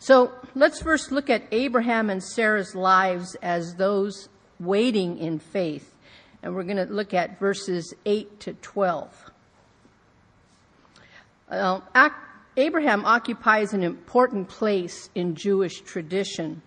So 0.00 0.32
let's 0.54 0.80
first 0.80 1.10
look 1.10 1.28
at 1.28 1.42
Abraham 1.50 2.08
and 2.08 2.22
Sarah's 2.22 2.74
lives 2.74 3.34
as 3.42 3.74
those 3.74 4.28
waiting 4.60 5.18
in 5.18 5.38
faith. 5.38 5.94
And 6.42 6.54
we're 6.54 6.64
going 6.64 6.76
to 6.76 6.84
look 6.84 7.14
at 7.14 7.40
verses 7.40 7.94
8 8.06 8.40
to 8.40 8.52
12. 8.54 9.30
Uh, 11.50 11.80
Abraham 12.56 13.04
occupies 13.04 13.72
an 13.72 13.82
important 13.82 14.48
place 14.48 15.10
in 15.14 15.34
Jewish 15.34 15.80
tradition. 15.80 16.62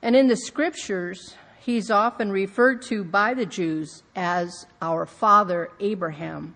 And 0.00 0.16
in 0.16 0.28
the 0.28 0.36
scriptures, 0.36 1.34
he's 1.60 1.90
often 1.90 2.30
referred 2.30 2.82
to 2.82 3.04
by 3.04 3.34
the 3.34 3.46
Jews 3.46 4.02
as 4.14 4.66
our 4.80 5.04
father 5.04 5.70
Abraham. 5.80 6.54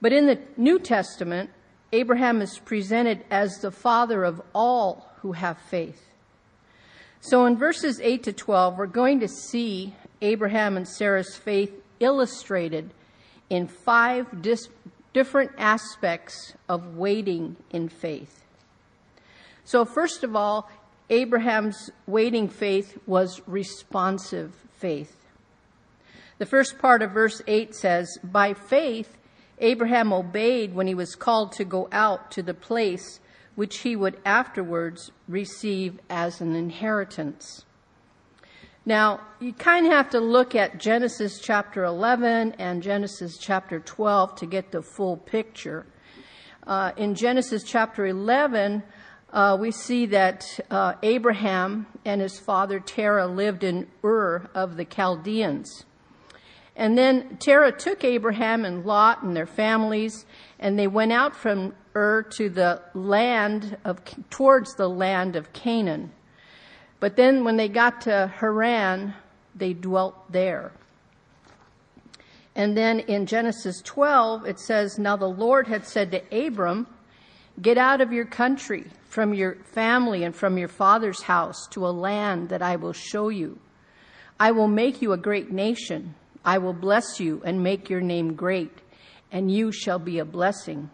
But 0.00 0.12
in 0.12 0.26
the 0.26 0.38
New 0.56 0.78
Testament, 0.78 1.50
Abraham 1.92 2.40
is 2.40 2.58
presented 2.58 3.24
as 3.30 3.58
the 3.58 3.70
father 3.70 4.24
of 4.24 4.40
all 4.54 5.10
who 5.20 5.32
have 5.32 5.58
faith. 5.58 6.08
So 7.20 7.46
in 7.46 7.56
verses 7.56 8.00
8 8.00 8.24
to 8.24 8.32
12, 8.32 8.78
we're 8.78 8.86
going 8.86 9.20
to 9.20 9.28
see 9.28 9.94
Abraham 10.20 10.76
and 10.76 10.88
Sarah's 10.88 11.36
faith 11.36 11.72
illustrated 12.00 12.92
in 13.50 13.68
five 13.68 14.42
dis- 14.42 14.68
different 15.12 15.52
aspects 15.58 16.54
of 16.68 16.96
waiting 16.96 17.56
in 17.70 17.88
faith. 17.88 18.42
So, 19.64 19.84
first 19.84 20.24
of 20.24 20.34
all, 20.34 20.70
Abraham's 21.10 21.90
waiting 22.06 22.48
faith 22.48 22.98
was 23.06 23.40
responsive 23.46 24.54
faith. 24.78 25.14
The 26.38 26.46
first 26.46 26.78
part 26.78 27.02
of 27.02 27.12
verse 27.12 27.40
8 27.46 27.74
says, 27.74 28.18
By 28.24 28.54
faith, 28.54 29.16
Abraham 29.62 30.12
obeyed 30.12 30.74
when 30.74 30.86
he 30.86 30.94
was 30.94 31.14
called 31.14 31.52
to 31.52 31.64
go 31.64 31.88
out 31.92 32.30
to 32.32 32.42
the 32.42 32.54
place 32.54 33.20
which 33.54 33.78
he 33.78 33.94
would 33.96 34.18
afterwards 34.24 35.12
receive 35.28 35.98
as 36.08 36.40
an 36.40 36.54
inheritance. 36.54 37.64
Now, 38.84 39.20
you 39.38 39.52
kind 39.52 39.86
of 39.86 39.92
have 39.92 40.10
to 40.10 40.20
look 40.20 40.54
at 40.54 40.78
Genesis 40.78 41.38
chapter 41.38 41.84
11 41.84 42.56
and 42.58 42.82
Genesis 42.82 43.38
chapter 43.38 43.78
12 43.78 44.34
to 44.36 44.46
get 44.46 44.72
the 44.72 44.82
full 44.82 45.16
picture. 45.16 45.86
Uh, 46.66 46.92
in 46.96 47.14
Genesis 47.14 47.62
chapter 47.62 48.06
11, 48.06 48.82
uh, 49.32 49.56
we 49.60 49.70
see 49.70 50.06
that 50.06 50.58
uh, 50.70 50.94
Abraham 51.02 51.86
and 52.04 52.20
his 52.20 52.40
father 52.40 52.80
Terah 52.80 53.28
lived 53.28 53.62
in 53.62 53.86
Ur 54.02 54.50
of 54.54 54.76
the 54.76 54.84
Chaldeans. 54.84 55.84
And 56.74 56.96
then 56.96 57.36
Terah 57.36 57.72
took 57.72 58.02
Abraham 58.02 58.64
and 58.64 58.84
Lot 58.84 59.22
and 59.22 59.36
their 59.36 59.46
families, 59.46 60.24
and 60.58 60.78
they 60.78 60.86
went 60.86 61.12
out 61.12 61.36
from 61.36 61.74
Ur 61.94 62.22
to 62.36 62.48
the 62.48 62.80
land 62.94 63.76
of, 63.84 64.00
towards 64.30 64.74
the 64.74 64.88
land 64.88 65.36
of 65.36 65.52
Canaan. 65.52 66.12
But 67.00 67.16
then 67.16 67.44
when 67.44 67.56
they 67.56 67.68
got 67.68 68.02
to 68.02 68.32
Haran, 68.38 69.14
they 69.54 69.74
dwelt 69.74 70.32
there. 70.32 70.72
And 72.54 72.76
then 72.76 73.00
in 73.00 73.26
Genesis 73.26 73.80
12, 73.82 74.46
it 74.46 74.58
says, 74.58 74.98
Now 74.98 75.16
the 75.16 75.26
Lord 75.28 75.66
had 75.66 75.86
said 75.86 76.10
to 76.10 76.46
Abram, 76.46 76.86
Get 77.60 77.76
out 77.76 78.00
of 78.00 78.12
your 78.12 78.24
country, 78.24 78.86
from 79.08 79.34
your 79.34 79.56
family, 79.56 80.24
and 80.24 80.34
from 80.34 80.56
your 80.56 80.68
father's 80.68 81.22
house 81.22 81.66
to 81.68 81.86
a 81.86 81.90
land 81.90 82.48
that 82.48 82.62
I 82.62 82.76
will 82.76 82.94
show 82.94 83.28
you. 83.28 83.58
I 84.40 84.52
will 84.52 84.68
make 84.68 85.02
you 85.02 85.12
a 85.12 85.18
great 85.18 85.50
nation. 85.50 86.14
I 86.44 86.58
will 86.58 86.72
bless 86.72 87.20
you 87.20 87.42
and 87.44 87.62
make 87.62 87.88
your 87.88 88.00
name 88.00 88.34
great, 88.34 88.80
and 89.30 89.50
you 89.50 89.72
shall 89.72 89.98
be 89.98 90.18
a 90.18 90.24
blessing. 90.24 90.90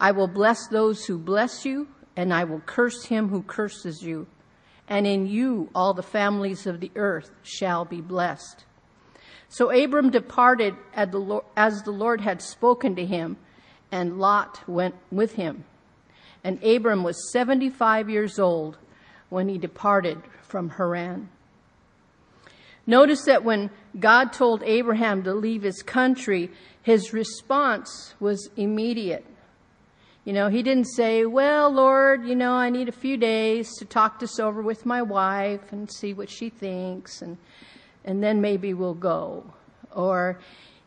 I 0.00 0.12
will 0.12 0.28
bless 0.28 0.66
those 0.68 1.06
who 1.06 1.18
bless 1.18 1.64
you, 1.64 1.88
and 2.16 2.32
I 2.32 2.44
will 2.44 2.60
curse 2.60 3.04
him 3.04 3.28
who 3.28 3.42
curses 3.42 4.02
you 4.02 4.26
and 4.92 5.06
in 5.06 5.26
you 5.26 5.70
all 5.74 5.94
the 5.94 6.02
families 6.02 6.66
of 6.66 6.80
the 6.80 6.90
earth 6.96 7.30
shall 7.42 7.84
be 7.84 8.00
blessed. 8.00 8.64
So 9.48 9.70
Abram 9.70 10.10
departed 10.10 10.74
as 10.94 11.82
the 11.82 11.90
Lord 11.90 12.20
had 12.20 12.42
spoken 12.42 12.96
to 12.96 13.04
him, 13.06 13.36
and 13.90 14.18
Lot 14.18 14.66
went 14.66 14.94
with 15.10 15.34
him. 15.34 15.64
And 16.44 16.62
Abram 16.62 17.04
was 17.04 17.32
75 17.32 18.10
years 18.10 18.38
old 18.38 18.78
when 19.28 19.48
he 19.48 19.58
departed 19.58 20.20
from 20.42 20.70
Haran. 20.70 21.28
Notice 22.86 23.24
that 23.26 23.44
when 23.44 23.70
God 23.98 24.32
told 24.32 24.62
Abraham 24.64 25.22
to 25.22 25.34
leave 25.34 25.62
his 25.62 25.82
country, 25.82 26.50
his 26.82 27.12
response 27.12 28.14
was 28.18 28.50
immediate. 28.56 29.24
You 30.24 30.32
know, 30.32 30.48
he 30.48 30.62
didn't 30.62 30.86
say, 30.86 31.24
Well, 31.24 31.70
Lord, 31.70 32.26
you 32.26 32.36
know, 32.36 32.52
I 32.52 32.70
need 32.70 32.88
a 32.88 32.92
few 32.92 33.16
days 33.16 33.76
to 33.78 33.84
talk 33.84 34.20
this 34.20 34.38
over 34.38 34.62
with 34.62 34.86
my 34.86 35.02
wife 35.02 35.72
and 35.72 35.90
see 35.90 36.12
what 36.12 36.30
she 36.30 36.48
thinks, 36.48 37.22
and, 37.22 37.38
and 38.04 38.22
then 38.22 38.40
maybe 38.40 38.72
we'll 38.72 38.94
go. 38.94 39.52
Or 39.94 40.38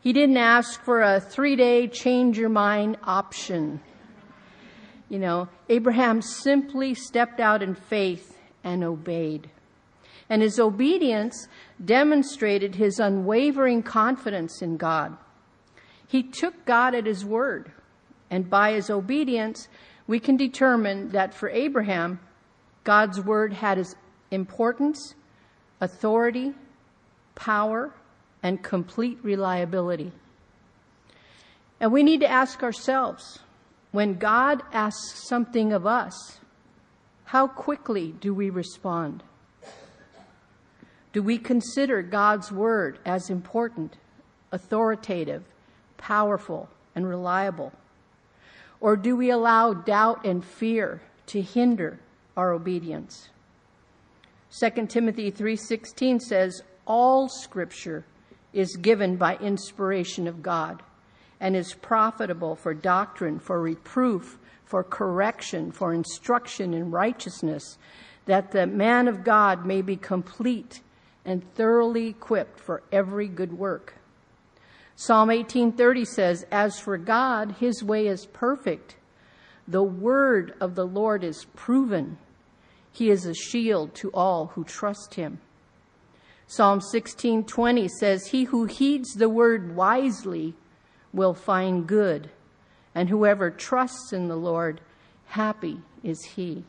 he 0.02 0.14
didn't 0.14 0.38
ask 0.38 0.82
for 0.84 1.02
a 1.02 1.20
three 1.20 1.56
day 1.56 1.88
change 1.88 2.38
your 2.38 2.50
mind 2.50 2.98
option. 3.04 3.82
You 5.10 5.20
know, 5.20 5.50
Abraham 5.70 6.22
simply 6.22 6.94
stepped 6.94 7.40
out 7.40 7.62
in 7.62 7.76
faith 7.76 8.38
and 8.64 8.84
obeyed. 8.84 9.50
And 10.30 10.42
his 10.42 10.60
obedience 10.60 11.48
demonstrated 11.84 12.76
his 12.76 13.00
unwavering 13.00 13.84
confidence 13.84 14.62
in 14.62 14.78
God. 14.78 15.18
He 16.08 16.24
took 16.24 16.66
God 16.66 16.96
at 16.96 17.06
his 17.06 17.24
word. 17.24 17.72
And 18.30 18.50
by 18.50 18.74
his 18.74 18.90
obedience, 18.90 19.68
we 20.08 20.20
can 20.20 20.38
determine 20.38 21.10
that 21.10 21.34
for 21.34 21.50
Abraham, 21.50 22.20
God's 22.84 23.20
word 23.22 23.54
had 23.54 23.78
its 23.78 23.96
importance, 24.32 25.16
authority, 25.82 26.54
power, 27.36 27.94
and 28.42 28.64
complete 28.64 29.20
reliability. 29.24 30.12
And 31.80 31.92
we 31.92 32.04
need 32.04 32.22
to 32.22 32.30
ask 32.30 32.64
ourselves 32.64 33.40
when 33.92 34.16
God 34.16 34.62
asks 34.72 35.28
something 35.28 35.74
of 35.74 35.86
us, 35.86 36.40
how 37.26 37.48
quickly 37.48 38.14
do 38.20 38.34
we 38.34 38.50
respond? 38.50 39.24
Do 41.16 41.24
we 41.24 41.38
consider 41.38 42.02
God's 42.02 42.52
word 42.52 43.00
as 43.06 43.30
important, 43.30 43.96
authoritative, 44.52 45.46
powerful, 45.96 46.68
and 46.94 47.08
reliable? 47.08 47.72
Or 48.82 48.98
do 48.98 49.16
we 49.16 49.30
allow 49.30 49.74
doubt 49.74 50.26
and 50.26 50.44
fear 50.44 51.02
to 51.28 51.42
hinder 51.42 52.02
our 52.36 52.52
obedience? 52.52 53.30
2 54.60 54.88
Timothy 54.88 55.32
3:16 55.32 56.20
says 56.20 56.62
all 56.86 57.30
scripture 57.30 58.04
is 58.52 58.76
given 58.76 59.16
by 59.16 59.38
inspiration 59.38 60.28
of 60.28 60.44
God 60.44 60.84
and 61.40 61.56
is 61.56 61.76
profitable 61.76 62.58
for 62.58 62.74
doctrine, 62.74 63.40
for 63.40 63.62
reproof, 63.62 64.38
for 64.66 64.84
correction, 64.84 65.72
for 65.72 65.94
instruction 65.94 66.74
in 66.74 66.92
righteousness, 66.92 67.78
that 68.26 68.52
the 68.52 68.68
man 68.68 69.08
of 69.08 69.24
God 69.24 69.66
may 69.66 69.82
be 69.82 69.96
complete 69.96 70.82
and 71.26 71.44
thoroughly 71.56 72.08
equipped 72.08 72.60
for 72.60 72.84
every 72.92 73.28
good 73.28 73.58
work. 73.58 73.96
Psalm 74.96 75.30
18:30 75.30 76.06
says, 76.06 76.46
"As 76.52 76.80
for 76.80 76.98
God, 76.98 77.54
his 77.54 77.84
way 77.84 78.08
is 78.08 78.28
perfect. 78.28 78.96
The 79.68 79.84
word 79.84 80.54
of 80.62 80.76
the 80.76 80.86
Lord 80.86 81.24
is 81.24 81.46
proven. 81.56 82.18
He 82.92 83.10
is 83.10 83.26
a 83.26 83.34
shield 83.34 83.94
to 83.96 84.10
all 84.12 84.48
who 84.56 84.64
trust 84.64 85.16
him." 85.16 85.40
Psalm 86.48 86.80
16:20 86.80 87.88
says, 87.88 88.28
"He 88.28 88.46
who 88.46 88.66
heeds 88.66 89.16
the 89.16 89.28
word 89.28 89.76
wisely 89.76 90.56
will 91.12 91.34
find 91.34 91.88
good, 91.88 92.30
and 92.94 93.10
whoever 93.10 93.50
trusts 93.50 94.14
in 94.14 94.28
the 94.28 94.38
Lord, 94.38 94.80
happy 95.26 95.82
is 96.04 96.24
he." 96.36 96.64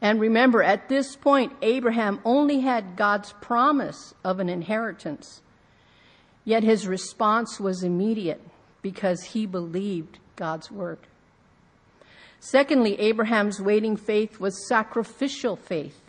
And 0.00 0.20
remember, 0.20 0.62
at 0.62 0.88
this 0.88 1.16
point, 1.16 1.52
Abraham 1.60 2.20
only 2.24 2.60
had 2.60 2.96
God's 2.96 3.32
promise 3.40 4.14
of 4.24 4.38
an 4.38 4.48
inheritance. 4.48 5.42
Yet 6.44 6.62
his 6.62 6.86
response 6.86 7.58
was 7.58 7.82
immediate 7.82 8.40
because 8.80 9.22
he 9.22 9.44
believed 9.44 10.18
God's 10.36 10.70
word. 10.70 10.98
Secondly, 12.40 12.98
Abraham's 13.00 13.60
waiting 13.60 13.96
faith 13.96 14.38
was 14.38 14.68
sacrificial 14.68 15.56
faith. 15.56 16.00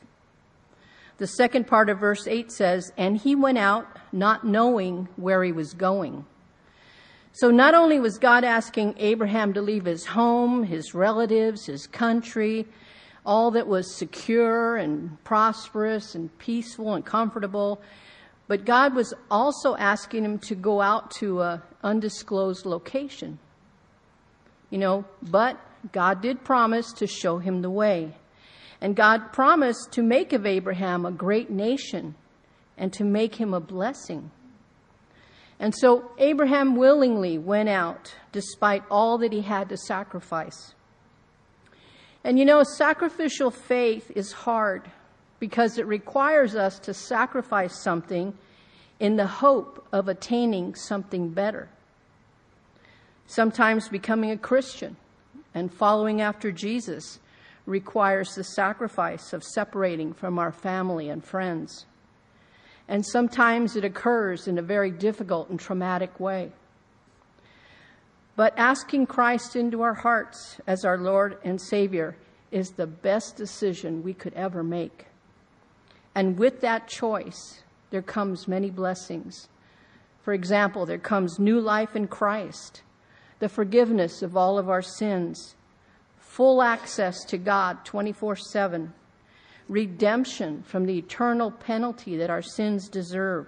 The 1.17 1.27
second 1.27 1.67
part 1.67 1.89
of 1.89 1.99
verse 1.99 2.27
8 2.27 2.51
says, 2.51 2.93
And 2.95 3.17
he 3.17 3.35
went 3.35 3.57
out 3.57 3.87
not 4.11 4.45
knowing 4.45 5.09
where 5.15 5.43
he 5.43 5.51
was 5.51 5.73
going. 5.73 6.25
So 7.33 7.51
not 7.51 7.73
only 7.73 7.99
was 7.99 8.17
God 8.17 8.43
asking 8.43 8.95
Abraham 8.97 9.53
to 9.53 9.61
leave 9.61 9.85
his 9.85 10.05
home, 10.05 10.63
his 10.63 10.93
relatives, 10.93 11.65
his 11.65 11.87
country, 11.87 12.65
all 13.29 13.51
that 13.51 13.67
was 13.67 13.95
secure 13.95 14.75
and 14.75 15.23
prosperous 15.23 16.15
and 16.15 16.35
peaceful 16.39 16.95
and 16.95 17.05
comfortable, 17.05 17.79
but 18.47 18.65
God 18.65 18.95
was 18.95 19.13
also 19.29 19.75
asking 19.75 20.25
him 20.25 20.39
to 20.39 20.55
go 20.55 20.81
out 20.81 21.11
to 21.19 21.43
an 21.43 21.61
undisclosed 21.83 22.65
location. 22.65 23.37
You 24.71 24.79
know, 24.79 25.05
but 25.21 25.59
God 25.91 26.23
did 26.23 26.43
promise 26.43 26.91
to 26.93 27.05
show 27.05 27.37
him 27.37 27.61
the 27.61 27.69
way. 27.69 28.15
And 28.81 28.95
God 28.95 29.31
promised 29.31 29.91
to 29.91 30.01
make 30.01 30.33
of 30.33 30.47
Abraham 30.47 31.05
a 31.05 31.11
great 31.11 31.51
nation 31.51 32.15
and 32.79 32.91
to 32.93 33.03
make 33.03 33.35
him 33.35 33.53
a 33.53 33.59
blessing. 33.59 34.31
And 35.59 35.75
so 35.75 36.09
Abraham 36.17 36.75
willingly 36.75 37.37
went 37.37 37.69
out 37.69 38.15
despite 38.31 38.81
all 38.89 39.19
that 39.19 39.31
he 39.31 39.41
had 39.41 39.69
to 39.69 39.77
sacrifice. 39.77 40.73
And 42.23 42.37
you 42.37 42.45
know, 42.45 42.63
sacrificial 42.63 43.51
faith 43.51 44.11
is 44.15 44.31
hard 44.31 44.89
because 45.39 45.77
it 45.77 45.87
requires 45.87 46.55
us 46.55 46.79
to 46.79 46.93
sacrifice 46.93 47.81
something 47.81 48.37
in 48.99 49.15
the 49.15 49.27
hope 49.27 49.87
of 49.91 50.07
attaining 50.07 50.75
something 50.75 51.29
better. 51.29 51.69
Sometimes 53.27 53.87
becoming 53.87 54.31
a 54.31 54.37
Christian 54.37 54.97
and 55.53 55.73
following 55.73 56.19
after 56.19 56.51
Jesus 56.51 57.19
requires 57.65 58.35
the 58.35 58.43
sacrifice 58.43 59.31
of 59.31 59.43
separating 59.43 60.13
from 60.13 60.39
our 60.39 60.51
family 60.51 61.09
and 61.09 61.23
friends. 61.23 61.85
And 62.87 63.05
sometimes 63.05 63.75
it 63.75 63.85
occurs 63.85 64.47
in 64.47 64.57
a 64.57 64.63
very 64.63 64.89
difficult 64.91 65.49
and 65.49 65.59
traumatic 65.59 66.19
way. 66.19 66.51
But 68.39 68.53
asking 68.55 69.07
Christ 69.07 69.57
into 69.57 69.81
our 69.81 69.95
hearts 69.95 70.61
as 70.65 70.85
our 70.85 70.97
Lord 70.97 71.39
and 71.43 71.59
Savior 71.59 72.15
is 72.51 72.69
the 72.69 72.87
best 72.87 73.35
decision 73.35 74.01
we 74.01 74.13
could 74.13 74.33
ever 74.33 74.63
make. 74.63 75.07
And 76.15 76.39
with 76.39 76.61
that 76.61 76.87
choice, 76.87 77.63
there 77.89 78.01
comes 78.01 78.47
many 78.47 78.69
blessings. 78.69 79.49
For 80.21 80.31
example, 80.33 80.85
there 80.85 80.97
comes 80.97 81.37
new 81.37 81.59
life 81.59 81.97
in 81.97 82.07
Christ, 82.07 82.81
the 83.39 83.49
forgiveness 83.49 84.21
of 84.21 84.37
all 84.37 84.57
of 84.57 84.69
our 84.69 84.81
sins, 84.81 85.55
full 86.17 86.61
access 86.61 87.25
to 87.25 87.37
God 87.37 87.83
24 87.83 88.37
7, 88.37 88.93
redemption 89.67 90.63
from 90.63 90.85
the 90.85 90.97
eternal 90.97 91.51
penalty 91.51 92.15
that 92.15 92.29
our 92.29 92.41
sins 92.41 92.87
deserve, 92.87 93.47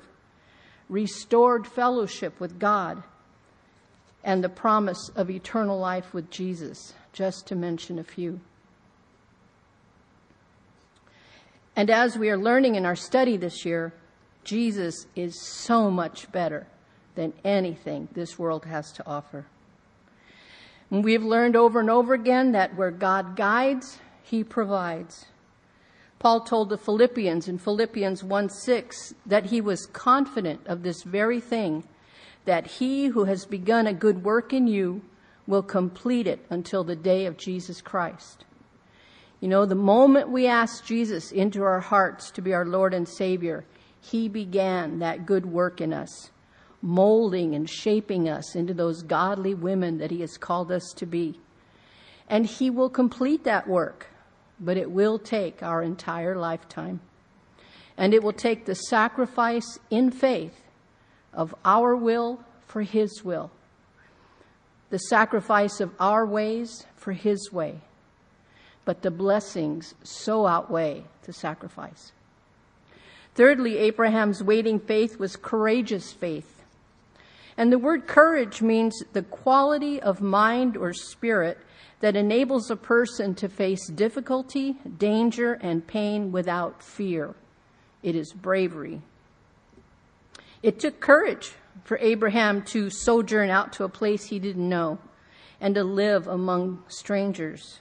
restored 0.89 1.65
fellowship 1.65 2.41
with 2.41 2.59
God, 2.59 3.03
and 4.23 4.43
the 4.43 4.49
promise 4.49 5.09
of 5.15 5.29
eternal 5.29 5.79
life 5.79 6.13
with 6.13 6.29
Jesus, 6.29 6.93
just 7.13 7.47
to 7.47 7.55
mention 7.55 7.97
a 7.99 8.03
few. 8.03 8.39
And 11.75 11.89
as 11.89 12.17
we 12.17 12.29
are 12.29 12.37
learning 12.37 12.75
in 12.75 12.85
our 12.85 12.95
study 12.95 13.37
this 13.37 13.65
year, 13.65 13.93
Jesus 14.43 15.07
is 15.15 15.39
so 15.39 15.89
much 15.89 16.31
better 16.31 16.67
than 17.15 17.33
anything 17.43 18.07
this 18.13 18.37
world 18.37 18.65
has 18.65 18.91
to 18.93 19.07
offer. 19.07 19.45
And 20.89 21.03
we've 21.03 21.23
learned 21.23 21.55
over 21.55 21.79
and 21.79 21.89
over 21.89 22.13
again 22.13 22.51
that 22.51 22.75
where 22.75 22.91
God 22.91 23.35
guides, 23.35 23.99
he 24.23 24.43
provides. 24.43 25.25
Paul 26.19 26.41
told 26.41 26.69
the 26.69 26.77
Philippians 26.77 27.47
in 27.47 27.57
Philippians 27.57 28.23
1 28.23 28.49
6 28.49 29.15
that 29.25 29.45
he 29.45 29.61
was 29.61 29.87
confident 29.87 30.61
of 30.67 30.83
this 30.83 31.03
very 31.03 31.39
thing, 31.39 31.83
that 32.45 32.67
he 32.67 33.07
who 33.07 33.25
has 33.25 33.45
begun 33.45 33.87
a 33.87 33.93
good 33.93 34.23
work 34.23 34.53
in 34.53 34.67
you 34.67 35.01
will 35.47 35.63
complete 35.63 36.27
it 36.27 36.45
until 36.49 36.83
the 36.83 36.95
day 36.95 37.25
of 37.25 37.37
Jesus 37.37 37.81
Christ. 37.81 38.45
You 39.39 39.47
know, 39.47 39.65
the 39.65 39.75
moment 39.75 40.29
we 40.29 40.47
ask 40.47 40.85
Jesus 40.85 41.31
into 41.31 41.63
our 41.63 41.79
hearts 41.79 42.31
to 42.31 42.41
be 42.41 42.53
our 42.53 42.65
Lord 42.65 42.93
and 42.93 43.07
Savior, 43.07 43.65
he 43.99 44.27
began 44.27 44.99
that 44.99 45.25
good 45.25 45.45
work 45.45 45.81
in 45.81 45.93
us, 45.93 46.31
molding 46.81 47.55
and 47.55 47.69
shaping 47.69 48.29
us 48.29 48.55
into 48.55 48.73
those 48.73 49.03
godly 49.03 49.53
women 49.53 49.97
that 49.97 50.11
He 50.11 50.21
has 50.21 50.37
called 50.37 50.71
us 50.71 50.93
to 50.97 51.05
be. 51.05 51.39
And 52.27 52.45
He 52.45 52.69
will 52.69 52.89
complete 52.89 53.43
that 53.43 53.67
work 53.67 54.11
but 54.61 54.77
it 54.77 54.91
will 54.91 55.17
take 55.17 55.63
our 55.63 55.81
entire 55.81 56.37
lifetime. 56.37 57.01
And 57.97 58.13
it 58.13 58.23
will 58.23 58.33
take 58.33 58.65
the 58.65 58.75
sacrifice 58.75 59.79
in 59.89 60.11
faith 60.11 60.60
of 61.33 61.55
our 61.63 61.95
will 61.95 62.39
for 62.67 62.81
His 62.81 63.23
will, 63.23 63.51
the 64.89 64.97
sacrifice 64.97 65.79
of 65.79 65.91
our 65.99 66.25
ways 66.25 66.85
for 66.95 67.11
His 67.11 67.51
way. 67.51 67.79
But 68.83 69.01
the 69.01 69.11
blessings 69.11 69.93
so 70.03 70.47
outweigh 70.47 71.03
the 71.23 71.33
sacrifice. 71.33 72.11
Thirdly, 73.35 73.77
Abraham's 73.77 74.43
waiting 74.43 74.79
faith 74.79 75.19
was 75.19 75.35
courageous 75.35 76.11
faith. 76.11 76.63
And 77.57 77.71
the 77.71 77.79
word 77.79 78.07
courage 78.07 78.61
means 78.61 79.03
the 79.13 79.21
quality 79.21 80.01
of 80.01 80.21
mind 80.21 80.75
or 80.75 80.93
spirit 80.93 81.57
that 81.99 82.15
enables 82.15 82.71
a 82.71 82.75
person 82.75 83.35
to 83.35 83.47
face 83.47 83.87
difficulty, 83.87 84.77
danger, 84.97 85.53
and 85.53 85.85
pain 85.85 86.31
without 86.31 86.81
fear. 86.81 87.35
It 88.01 88.15
is 88.15 88.33
bravery. 88.33 89.01
It 90.63 90.79
took 90.79 90.99
courage 90.99 91.53
for 91.83 91.97
Abraham 91.99 92.61
to 92.65 92.89
sojourn 92.89 93.49
out 93.49 93.73
to 93.73 93.83
a 93.83 93.89
place 93.89 94.25
he 94.25 94.39
didn't 94.39 94.67
know 94.67 94.99
and 95.59 95.75
to 95.75 95.83
live 95.83 96.27
among 96.27 96.83
strangers. 96.87 97.79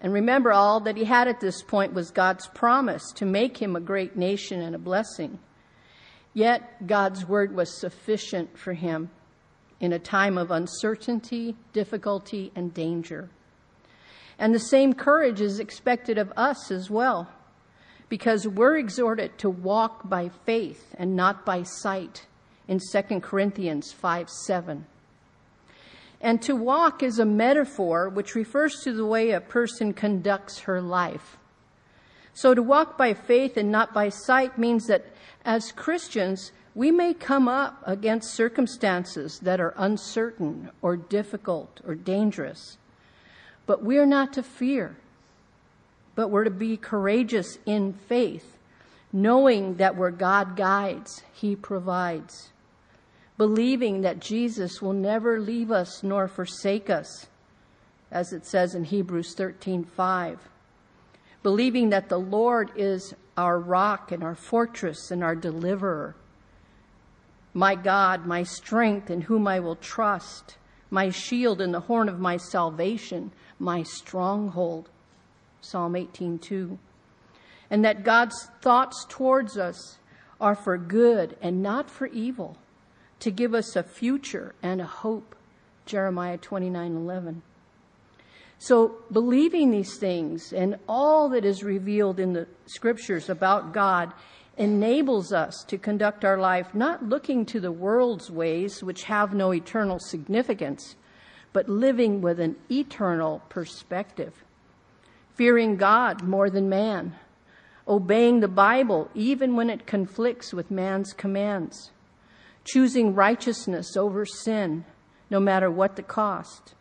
And 0.00 0.12
remember, 0.12 0.52
all 0.52 0.80
that 0.80 0.96
he 0.96 1.04
had 1.04 1.28
at 1.28 1.40
this 1.40 1.62
point 1.62 1.94
was 1.94 2.10
God's 2.10 2.46
promise 2.48 3.10
to 3.16 3.24
make 3.24 3.56
him 3.56 3.74
a 3.74 3.80
great 3.80 4.16
nation 4.16 4.60
and 4.60 4.74
a 4.74 4.78
blessing. 4.78 5.38
Yet 6.32 6.86
God's 6.86 7.26
word 7.26 7.54
was 7.54 7.80
sufficient 7.80 8.58
for 8.58 8.74
him 8.74 9.10
in 9.80 9.92
a 9.92 9.98
time 9.98 10.36
of 10.36 10.50
uncertainty, 10.50 11.56
difficulty, 11.72 12.52
and 12.54 12.74
danger. 12.74 13.30
And 14.38 14.54
the 14.54 14.60
same 14.60 14.94
courage 14.94 15.40
is 15.40 15.58
expected 15.58 16.18
of 16.18 16.32
us 16.36 16.70
as 16.70 16.90
well, 16.90 17.30
because 18.08 18.46
we're 18.46 18.76
exhorted 18.76 19.38
to 19.38 19.50
walk 19.50 20.08
by 20.08 20.30
faith 20.44 20.94
and 20.98 21.16
not 21.16 21.44
by 21.44 21.62
sight 21.62 22.26
in 22.68 22.78
2 22.78 23.20
Corinthians 23.20 23.92
5 23.92 24.28
7. 24.30 24.86
And 26.20 26.40
to 26.42 26.56
walk 26.56 27.02
is 27.02 27.18
a 27.18 27.24
metaphor 27.24 28.08
which 28.08 28.34
refers 28.34 28.80
to 28.82 28.92
the 28.92 29.04
way 29.04 29.30
a 29.30 29.40
person 29.40 29.92
conducts 29.92 30.60
her 30.60 30.80
life. 30.80 31.36
So 32.32 32.54
to 32.54 32.62
walk 32.62 32.96
by 32.96 33.14
faith 33.14 33.56
and 33.56 33.70
not 33.70 33.92
by 33.92 34.08
sight 34.08 34.58
means 34.58 34.86
that 34.86 35.04
as 35.44 35.70
Christians, 35.72 36.50
we 36.74 36.90
may 36.90 37.14
come 37.14 37.46
up 37.46 37.82
against 37.86 38.34
circumstances 38.34 39.38
that 39.40 39.60
are 39.60 39.74
uncertain 39.76 40.70
or 40.82 40.96
difficult 40.96 41.80
or 41.86 41.94
dangerous, 41.94 42.78
but 43.66 43.84
we 43.84 43.98
are 43.98 44.06
not 44.06 44.32
to 44.32 44.42
fear, 44.42 44.96
but 46.14 46.28
we're 46.28 46.44
to 46.44 46.50
be 46.50 46.76
courageous 46.76 47.58
in 47.66 47.92
faith, 47.92 48.58
knowing 49.12 49.76
that 49.76 49.96
where 49.96 50.10
God 50.10 50.56
guides, 50.56 51.22
He 51.32 51.56
provides, 51.56 52.50
believing 53.36 54.02
that 54.02 54.20
Jesus 54.20 54.80
will 54.80 54.92
never 54.92 55.40
leave 55.40 55.70
us 55.70 56.02
nor 56.02 56.28
forsake 56.28 56.90
us, 56.90 57.26
as 58.10 58.32
it 58.32 58.46
says 58.46 58.74
in 58.74 58.84
Hebrews 58.84 59.34
13 59.34 59.84
5 59.84 60.38
believing 61.44 61.90
that 61.90 62.08
the 62.08 62.18
Lord 62.18 62.72
is 62.74 63.14
our 63.36 63.60
rock 63.60 64.10
and 64.10 64.24
our 64.24 64.34
fortress 64.34 65.10
and 65.12 65.22
our 65.22 65.36
deliverer, 65.36 66.16
my 67.52 67.76
God, 67.76 68.26
my 68.26 68.42
strength 68.42 69.10
in 69.10 69.20
whom 69.20 69.46
I 69.46 69.60
will 69.60 69.76
trust, 69.76 70.56
my 70.90 71.10
shield 71.10 71.60
and 71.60 71.72
the 71.72 71.80
horn 71.80 72.08
of 72.08 72.18
my 72.18 72.38
salvation, 72.38 73.30
my 73.58 73.82
stronghold. 73.82 74.88
Psalm 75.64 75.94
18:2. 75.94 76.78
And 77.70 77.84
that 77.84 78.04
God's 78.04 78.48
thoughts 78.60 79.06
towards 79.08 79.56
us 79.56 79.98
are 80.40 80.54
for 80.54 80.76
good 80.76 81.36
and 81.40 81.62
not 81.62 81.90
for 81.90 82.06
evil, 82.08 82.58
to 83.20 83.30
give 83.30 83.54
us 83.54 83.74
a 83.74 83.82
future 83.82 84.54
and 84.62 84.80
a 84.80 84.86
hope. 84.86 85.34
Jeremiah 85.86 86.38
29:11. 86.38 87.42
So, 88.58 88.96
believing 89.10 89.70
these 89.70 89.98
things 89.98 90.52
and 90.52 90.78
all 90.88 91.28
that 91.30 91.44
is 91.44 91.62
revealed 91.62 92.20
in 92.20 92.32
the 92.32 92.46
scriptures 92.66 93.28
about 93.28 93.72
God 93.72 94.12
enables 94.56 95.32
us 95.32 95.64
to 95.68 95.76
conduct 95.76 96.24
our 96.24 96.38
life 96.38 96.74
not 96.74 97.04
looking 97.04 97.44
to 97.46 97.60
the 97.60 97.72
world's 97.72 98.30
ways, 98.30 98.82
which 98.82 99.04
have 99.04 99.34
no 99.34 99.52
eternal 99.52 99.98
significance, 99.98 100.94
but 101.52 101.68
living 101.68 102.20
with 102.20 102.38
an 102.40 102.56
eternal 102.70 103.42
perspective. 103.48 104.43
Fearing 105.34 105.76
God 105.76 106.22
more 106.22 106.48
than 106.48 106.68
man, 106.68 107.14
obeying 107.88 108.40
the 108.40 108.48
Bible 108.48 109.10
even 109.14 109.56
when 109.56 109.68
it 109.68 109.86
conflicts 109.86 110.54
with 110.54 110.70
man's 110.70 111.12
commands, 111.12 111.90
choosing 112.64 113.14
righteousness 113.14 113.96
over 113.96 114.24
sin, 114.24 114.84
no 115.30 115.40
matter 115.40 115.70
what 115.70 115.96
the 115.96 116.02
cost, 116.02 116.74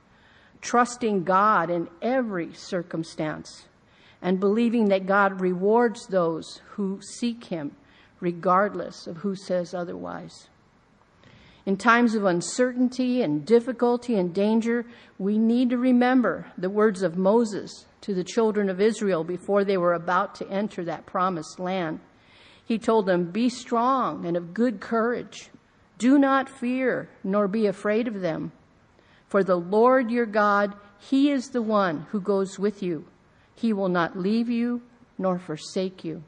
trusting 0.61 1.23
God 1.23 1.69
in 1.69 1.89
every 2.01 2.53
circumstance 2.53 3.67
and 4.21 4.39
believing 4.39 4.85
that 4.89 5.05
God 5.05 5.41
rewards 5.41 6.07
those 6.07 6.61
who 6.71 7.01
seek 7.01 7.45
Him, 7.45 7.75
regardless 8.21 9.05
of 9.05 9.17
who 9.17 9.35
says 9.35 9.73
otherwise. 9.73 10.47
In 11.65 11.77
times 11.77 12.13
of 12.13 12.25
uncertainty 12.25 13.21
and 13.21 13.45
difficulty 13.45 14.15
and 14.15 14.33
danger, 14.33 14.85
we 15.17 15.37
need 15.37 15.69
to 15.69 15.77
remember 15.77 16.47
the 16.57 16.69
words 16.69 17.01
of 17.01 17.17
Moses 17.17 17.85
to 18.01 18.13
the 18.13 18.23
children 18.23 18.69
of 18.69 18.81
Israel 18.81 19.23
before 19.23 19.63
they 19.63 19.77
were 19.77 19.93
about 19.93 20.35
to 20.35 20.49
enter 20.49 20.83
that 20.83 21.05
promised 21.05 21.59
land. 21.59 22.01
He 22.65 22.77
told 22.77 23.05
them, 23.05 23.31
Be 23.31 23.47
strong 23.47 24.25
and 24.25 24.35
of 24.35 24.53
good 24.53 24.81
courage. 24.81 25.49
Do 25.97 26.17
not 26.17 26.49
fear, 26.49 27.09
nor 27.23 27.47
be 27.47 27.65
afraid 27.65 28.09
of 28.09 28.19
them. 28.19 28.51
For 29.29 29.41
the 29.41 29.55
Lord 29.55 30.11
your 30.11 30.25
God, 30.25 30.73
He 30.99 31.31
is 31.31 31.49
the 31.49 31.61
one 31.61 32.07
who 32.11 32.19
goes 32.19 32.59
with 32.59 32.83
you. 32.83 33.05
He 33.55 33.71
will 33.71 33.89
not 33.89 34.17
leave 34.17 34.49
you 34.49 34.81
nor 35.17 35.39
forsake 35.39 36.03
you. 36.03 36.23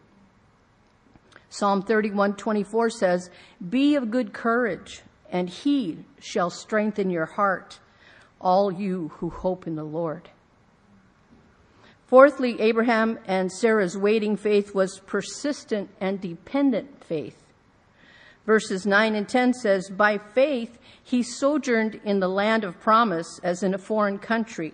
Psalm 1.49 1.83
31:24 1.83 2.89
says, 2.89 3.29
"Be 3.69 3.95
of 3.95 4.11
good 4.11 4.33
courage, 4.33 5.03
and 5.35 5.49
he 5.49 5.97
shall 6.17 6.49
strengthen 6.49 7.09
your 7.09 7.25
heart, 7.25 7.79
all 8.39 8.71
you 8.71 9.09
who 9.17 9.29
hope 9.29 9.67
in 9.67 9.75
the 9.75 9.83
Lord." 9.83 10.29
Fourthly, 12.07 12.61
Abraham 12.61 13.19
and 13.25 13.51
Sarah's 13.51 13.97
waiting 13.97 14.37
faith 14.37 14.73
was 14.73 14.99
persistent 14.99 15.89
and 15.99 16.21
dependent 16.21 17.03
faith. 17.03 17.41
Verses 18.45 18.85
9 18.85 19.15
and 19.15 19.27
10 19.27 19.53
says, 19.53 19.89
By 19.89 20.17
faith 20.19 20.77
he 21.03 21.21
sojourned 21.23 21.99
in 22.05 22.19
the 22.19 22.29
land 22.29 22.63
of 22.63 22.79
promise 22.79 23.39
as 23.43 23.63
in 23.63 23.73
a 23.73 23.79
foreign 23.79 24.19
country, 24.19 24.73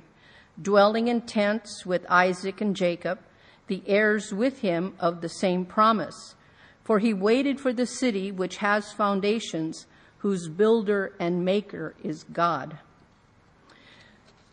dwelling 0.62 1.08
in 1.08 1.22
tents 1.22 1.86
with 1.86 2.06
Isaac 2.10 2.60
and 2.62 2.76
Jacob, 2.76 3.20
the 3.68 3.82
heirs 3.88 4.34
with 4.34 4.60
him 4.60 4.94
of 5.00 5.22
the 5.22 5.30
same 5.30 5.66
promise. 5.66 6.36
For 6.84 7.00
he 7.00 7.14
waited 7.14 7.62
for 7.62 7.72
the 7.72 7.88
city 7.88 8.32
which 8.32 8.58
has 8.58 8.92
foundations, 8.92 9.88
whose 10.22 10.48
builder 10.48 11.14
and 11.20 11.44
maker 11.44 11.96
is 12.04 12.24
God. 12.24 12.78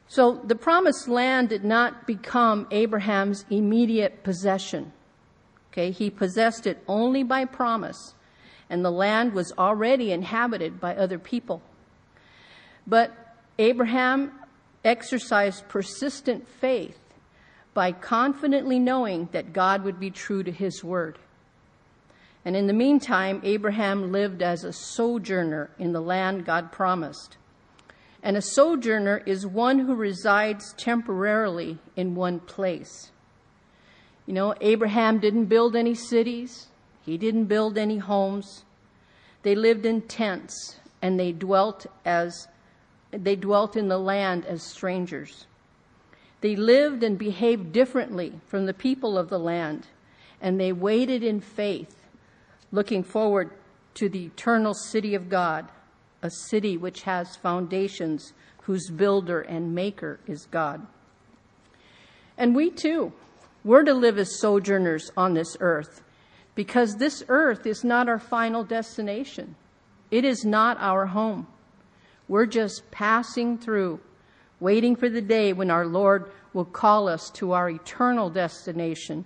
So 0.09 0.41
the 0.43 0.55
promised 0.55 1.09
land 1.09 1.51
did 1.51 1.63
not 1.63 2.07
become 2.07 2.67
Abraham's 2.71 3.45
immediate 3.51 4.25
possession. 4.25 4.93
Okay, 5.71 5.91
he 5.91 6.09
possessed 6.09 6.67
it 6.67 6.83
only 6.89 7.23
by 7.23 7.45
promise, 7.45 8.15
and 8.71 8.83
the 8.83 8.91
land 8.91 9.35
was 9.35 9.53
already 9.59 10.11
inhabited 10.11 10.81
by 10.81 10.97
other 10.97 11.19
people. 11.19 11.61
But 12.87 13.13
Abraham 13.59 14.33
exercised 14.83 15.69
persistent 15.69 16.49
faith 16.49 16.99
by 17.75 17.93
confidently 17.93 18.79
knowing 18.79 19.29
that 19.33 19.53
God 19.53 19.85
would 19.85 20.01
be 20.01 20.11
true 20.11 20.43
to 20.43 20.51
his 20.51 20.83
word. 20.83 21.19
And 22.45 22.57
in 22.57 22.67
the 22.67 22.73
meantime, 22.73 23.41
Abraham 23.45 24.13
lived 24.13 24.43
as 24.43 24.65
a 24.65 24.73
sojourner 24.73 25.71
in 25.79 25.93
the 25.93 26.01
land 26.01 26.45
God 26.45 26.73
promised. 26.73 27.37
And 28.23 28.37
a 28.37 28.43
sojourner 28.43 29.23
is 29.27 29.47
one 29.47 29.81
who 29.81 29.95
resides 29.95 30.73
temporarily 30.75 31.79
in 31.97 32.15
one 32.15 32.41
place. 32.41 33.11
You 34.27 34.35
know, 34.35 34.55
Abraham 34.61 35.19
didn't 35.19 35.47
build 35.47 35.75
any 35.75 35.95
cities, 35.95 36.67
he 37.05 37.17
didn't 37.17 37.47
build 37.47 37.79
any 37.79 37.99
homes. 37.99 38.65
They 39.43 39.55
lived 39.55 39.87
in 39.87 40.03
tents 40.03 40.77
and 41.01 41.19
they 41.19 41.33
dwelt 41.33 41.87
as 42.05 42.49
they 43.11 43.37
dwelt 43.37 43.77
in 43.77 43.89
the 43.89 43.99
land 43.99 44.45
as 44.45 44.63
strangers. 44.63 45.47
They 46.41 46.55
lived 46.55 47.03
and 47.03 47.19
behaved 47.19 47.73
differently 47.73 48.41
from 48.47 48.67
the 48.67 48.75
people 48.75 49.17
of 49.17 49.29
the 49.29 49.39
land, 49.39 49.87
and 50.41 50.61
they 50.61 50.73
waited 50.73 51.23
in 51.23 51.41
faith, 51.41 51.97
looking 52.71 53.03
forward 53.03 53.51
to 53.95 54.09
the 54.09 54.27
eternal 54.27 54.75
city 54.75 55.15
of 55.15 55.29
God 55.29 55.69
a 56.23 56.31
city 56.31 56.77
which 56.77 57.03
has 57.03 57.37
foundations, 57.37 58.33
whose 58.63 58.91
builder 58.91 59.41
and 59.41 59.75
maker 59.75 60.21
is 60.27 60.47
God. 60.47 60.87
And 62.37 62.55
we 62.55 62.71
too, 62.71 63.13
we're 63.65 63.85
to 63.85 63.95
live 63.95 64.19
as 64.19 64.39
sojourners 64.41 65.11
on 65.17 65.35
this 65.35 65.57
earth 65.61 66.03
because 66.55 66.97
this 66.97 67.23
earth 67.29 67.67
is 67.67 67.85
not 67.85 68.09
our 68.09 68.19
final 68.19 68.65
destination. 68.65 69.55
It 70.11 70.25
is 70.25 70.45
not 70.45 70.77
our 70.81 71.07
home. 71.07 71.47
We're 72.27 72.47
just 72.47 72.91
passing 72.91 73.59
through, 73.59 74.01
waiting 74.61 74.97
for 74.97 75.09
the 75.09 75.23
day 75.23 75.53
when 75.53 75.71
our 75.71 75.87
Lord 75.87 76.31
will 76.53 76.65
call 76.65 77.09
us 77.09 77.31
to 77.31 77.53
our 77.53 77.71
eternal 77.71 78.29
destination 78.29 79.25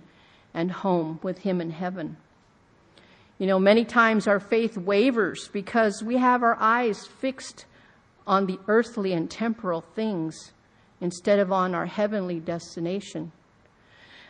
and 0.53 0.71
home 0.71 1.19
with 1.23 1.39
Him 1.39 1.59
in 1.59 1.71
heaven. 1.71 2.17
You 3.37 3.47
know, 3.47 3.59
many 3.59 3.83
times 3.83 4.27
our 4.27 4.39
faith 4.39 4.77
wavers 4.77 5.49
because 5.49 6.03
we 6.03 6.17
have 6.17 6.43
our 6.43 6.57
eyes 6.59 7.07
fixed 7.07 7.65
on 8.27 8.45
the 8.45 8.59
earthly 8.67 9.13
and 9.13 9.29
temporal 9.29 9.81
things 9.81 10.51
instead 11.01 11.39
of 11.39 11.51
on 11.51 11.75
our 11.75 11.85
heavenly 11.85 12.39
destination. 12.39 13.31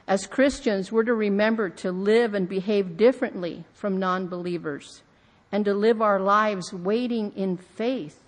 As 0.07 0.27
Christians, 0.27 0.91
we're 0.91 1.03
to 1.03 1.13
remember 1.13 1.69
to 1.69 1.91
live 1.91 2.33
and 2.33 2.49
behave 2.49 2.97
differently 2.97 3.65
from 3.73 3.97
non 3.97 4.27
believers 4.27 5.03
and 5.51 5.63
to 5.65 5.73
live 5.73 6.01
our 6.01 6.19
lives 6.19 6.73
waiting 6.73 7.31
in 7.35 7.57
faith 7.57 8.19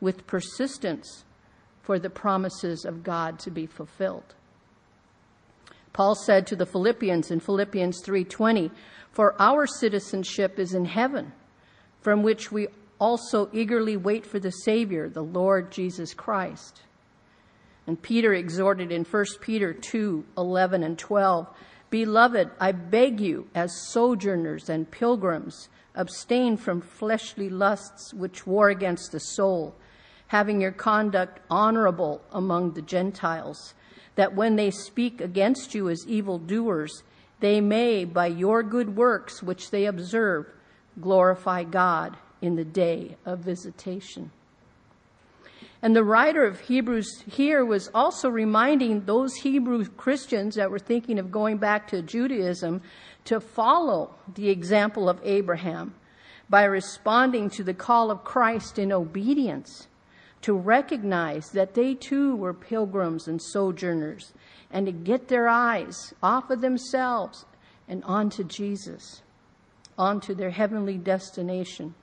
with 0.00 0.26
persistence 0.26 1.24
for 1.82 1.98
the 1.98 2.10
promises 2.10 2.84
of 2.84 3.04
God 3.04 3.38
to 3.40 3.50
be 3.50 3.66
fulfilled. 3.66 4.34
Paul 5.92 6.14
said 6.14 6.46
to 6.46 6.56
the 6.56 6.66
Philippians 6.66 7.30
in 7.30 7.40
Philippians 7.40 8.02
3:20, 8.02 8.70
"For 9.12 9.34
our 9.40 9.66
citizenship 9.66 10.58
is 10.58 10.74
in 10.74 10.86
heaven, 10.86 11.32
from 12.00 12.22
which 12.22 12.50
we 12.50 12.68
also 12.98 13.50
eagerly 13.52 13.96
wait 13.96 14.24
for 14.26 14.38
the 14.38 14.50
Savior, 14.50 15.08
the 15.08 15.22
Lord 15.22 15.70
Jesus 15.70 16.14
Christ." 16.14 16.82
And 17.86 18.00
Peter 18.00 18.32
exhorted 18.32 18.90
in 18.90 19.04
1 19.04 19.40
Peter 19.40 19.74
2:11 19.74 20.82
and 20.82 20.98
12, 20.98 21.46
"Beloved, 21.90 22.50
I 22.58 22.72
beg 22.72 23.20
you 23.20 23.48
as 23.54 23.88
sojourners 23.88 24.70
and 24.70 24.90
pilgrims, 24.90 25.68
abstain 25.94 26.56
from 26.56 26.80
fleshly 26.80 27.50
lusts 27.50 28.14
which 28.14 28.46
war 28.46 28.70
against 28.70 29.12
the 29.12 29.20
soul, 29.20 29.74
having 30.28 30.60
your 30.60 30.72
conduct 30.72 31.40
honorable 31.50 32.22
among 32.32 32.72
the 32.72 32.82
Gentiles." 32.82 33.74
that 34.14 34.34
when 34.34 34.56
they 34.56 34.70
speak 34.70 35.20
against 35.20 35.74
you 35.74 35.88
as 35.88 36.06
evildoers, 36.06 37.02
they 37.42 37.60
may, 37.60 38.04
by 38.04 38.26
your 38.26 38.62
good 38.62 38.96
works 38.96 39.42
which 39.42 39.70
they 39.70 39.84
observe, 39.84 40.46
glorify 41.00 41.64
God 41.64 42.16
in 42.40 42.56
the 42.56 42.64
day 42.64 43.16
of 43.26 43.40
visitation. 43.40 44.30
And 45.82 45.96
the 45.96 46.04
writer 46.04 46.44
of 46.44 46.60
Hebrews 46.60 47.24
here 47.28 47.64
was 47.64 47.90
also 47.92 48.28
reminding 48.28 49.04
those 49.04 49.34
Hebrew 49.34 49.84
Christians 49.84 50.54
that 50.54 50.70
were 50.70 50.78
thinking 50.78 51.18
of 51.18 51.32
going 51.32 51.58
back 51.58 51.88
to 51.88 52.00
Judaism 52.00 52.80
to 53.24 53.40
follow 53.40 54.14
the 54.32 54.48
example 54.48 55.08
of 55.08 55.20
Abraham 55.24 55.94
by 56.48 56.62
responding 56.62 57.50
to 57.50 57.64
the 57.64 57.74
call 57.74 58.12
of 58.12 58.22
Christ 58.22 58.78
in 58.78 58.92
obedience 58.92 59.88
to 60.42 60.52
recognize 60.52 61.50
that 61.50 61.74
they 61.74 61.94
too 61.94 62.36
were 62.36 62.54
pilgrims 62.54 63.26
and 63.26 63.40
sojourners, 63.42 64.32
and 64.72 64.86
to 64.86 64.92
get 64.92 65.28
their 65.28 65.48
eyes 65.48 66.14
off 66.22 66.50
of 66.50 66.60
themselves 66.60 67.44
and 67.86 68.02
onto 68.04 68.42
Jesus, 68.42 69.22
onto 69.98 70.34
their 70.34 70.50
heavenly 70.50 70.96
destination. 70.96 71.94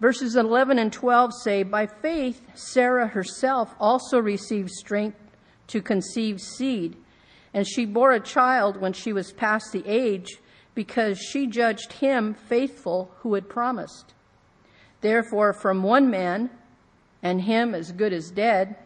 Verses 0.00 0.34
11 0.34 0.80
and 0.80 0.92
12 0.92 1.32
say, 1.32 1.62
By 1.62 1.86
faith, 1.86 2.44
Sarah 2.54 3.06
herself 3.06 3.72
also 3.78 4.18
received 4.18 4.70
strength 4.70 5.18
to 5.68 5.80
conceive 5.80 6.40
seed, 6.40 6.96
and 7.54 7.66
she 7.66 7.86
bore 7.86 8.10
a 8.10 8.20
child 8.20 8.80
when 8.80 8.92
she 8.92 9.12
was 9.12 9.32
past 9.32 9.70
the 9.70 9.86
age, 9.86 10.40
because 10.74 11.20
she 11.20 11.46
judged 11.46 11.92
him 11.92 12.34
faithful 12.34 13.12
who 13.20 13.34
had 13.34 13.48
promised. 13.48 14.14
Therefore, 15.02 15.52
from 15.52 15.84
one 15.84 16.10
man, 16.10 16.50
and 17.22 17.42
him 17.42 17.72
as 17.74 17.92
good 17.92 18.12
as 18.12 18.30
dead, 18.30 18.76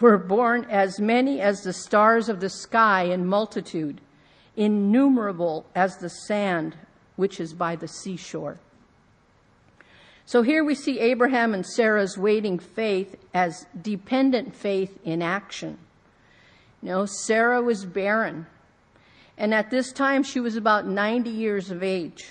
were 0.00 0.18
born 0.18 0.66
as 0.70 1.00
many 1.00 1.40
as 1.40 1.62
the 1.62 1.72
stars 1.72 2.28
of 2.28 2.40
the 2.40 2.48
sky 2.48 3.04
in 3.04 3.26
multitude, 3.26 4.00
innumerable 4.56 5.66
as 5.74 5.96
the 5.98 6.08
sand 6.08 6.76
which 7.16 7.38
is 7.38 7.52
by 7.52 7.76
the 7.76 7.88
seashore. 7.88 8.58
So 10.24 10.42
here 10.42 10.64
we 10.64 10.74
see 10.74 11.00
Abraham 11.00 11.54
and 11.54 11.66
Sarah's 11.66 12.16
waiting 12.16 12.58
faith 12.58 13.16
as 13.34 13.66
dependent 13.82 14.54
faith 14.54 14.98
in 15.04 15.22
action. 15.22 15.76
You 16.82 16.88
know, 16.88 17.06
Sarah 17.06 17.60
was 17.60 17.84
barren, 17.84 18.46
and 19.36 19.52
at 19.52 19.70
this 19.70 19.92
time 19.92 20.22
she 20.22 20.40
was 20.40 20.56
about 20.56 20.86
90 20.86 21.28
years 21.30 21.70
of 21.70 21.82
age, 21.82 22.30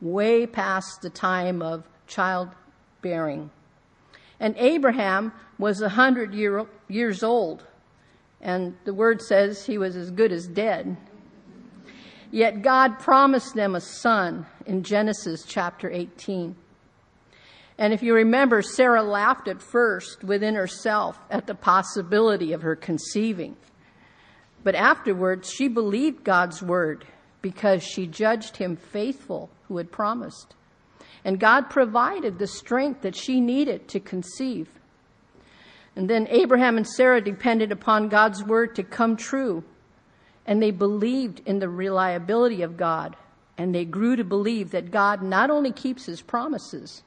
way 0.00 0.46
past 0.46 1.00
the 1.02 1.10
time 1.10 1.62
of 1.62 1.84
childbearing. 2.06 3.50
And 4.38 4.54
Abraham 4.58 5.32
was 5.58 5.80
a 5.80 5.88
hundred 5.88 6.34
year, 6.34 6.66
years 6.88 7.22
old, 7.22 7.64
and 8.40 8.76
the 8.84 8.94
word 8.94 9.22
says 9.22 9.64
he 9.64 9.78
was 9.78 9.96
as 9.96 10.10
good 10.10 10.32
as 10.32 10.46
dead. 10.46 10.96
Yet 12.30 12.62
God 12.62 12.98
promised 12.98 13.54
them 13.54 13.74
a 13.74 13.80
son 13.80 14.46
in 14.66 14.82
Genesis 14.82 15.44
chapter 15.46 15.90
18. 15.90 16.56
And 17.78 17.92
if 17.92 18.02
you 18.02 18.14
remember, 18.14 18.62
Sarah 18.62 19.02
laughed 19.02 19.48
at 19.48 19.60
first 19.60 20.22
within 20.22 20.54
herself 20.54 21.18
at 21.30 21.46
the 21.46 21.54
possibility 21.54 22.52
of 22.52 22.62
her 22.62 22.76
conceiving. 22.76 23.56
But 24.62 24.74
afterwards, 24.74 25.50
she 25.50 25.68
believed 25.68 26.24
God's 26.24 26.62
word 26.62 27.04
because 27.42 27.82
she 27.82 28.06
judged 28.06 28.56
him 28.56 28.76
faithful 28.76 29.50
who 29.68 29.76
had 29.76 29.92
promised. 29.92 30.54
And 31.24 31.40
God 31.40 31.68
provided 31.68 32.38
the 32.38 32.46
strength 32.46 33.02
that 33.02 33.16
she 33.16 33.40
needed 33.40 33.88
to 33.88 34.00
conceive. 34.00 34.68
And 35.96 36.10
then 36.10 36.26
Abraham 36.28 36.76
and 36.76 36.86
Sarah 36.86 37.20
depended 37.20 37.70
upon 37.70 38.08
God's 38.08 38.42
word 38.42 38.74
to 38.76 38.82
come 38.82 39.16
true. 39.16 39.64
And 40.46 40.62
they 40.62 40.70
believed 40.70 41.40
in 41.46 41.58
the 41.58 41.68
reliability 41.68 42.62
of 42.62 42.76
God. 42.76 43.16
And 43.56 43.74
they 43.74 43.84
grew 43.84 44.16
to 44.16 44.24
believe 44.24 44.72
that 44.72 44.90
God 44.90 45.22
not 45.22 45.50
only 45.50 45.70
keeps 45.72 46.06
his 46.06 46.20
promises, 46.20 47.02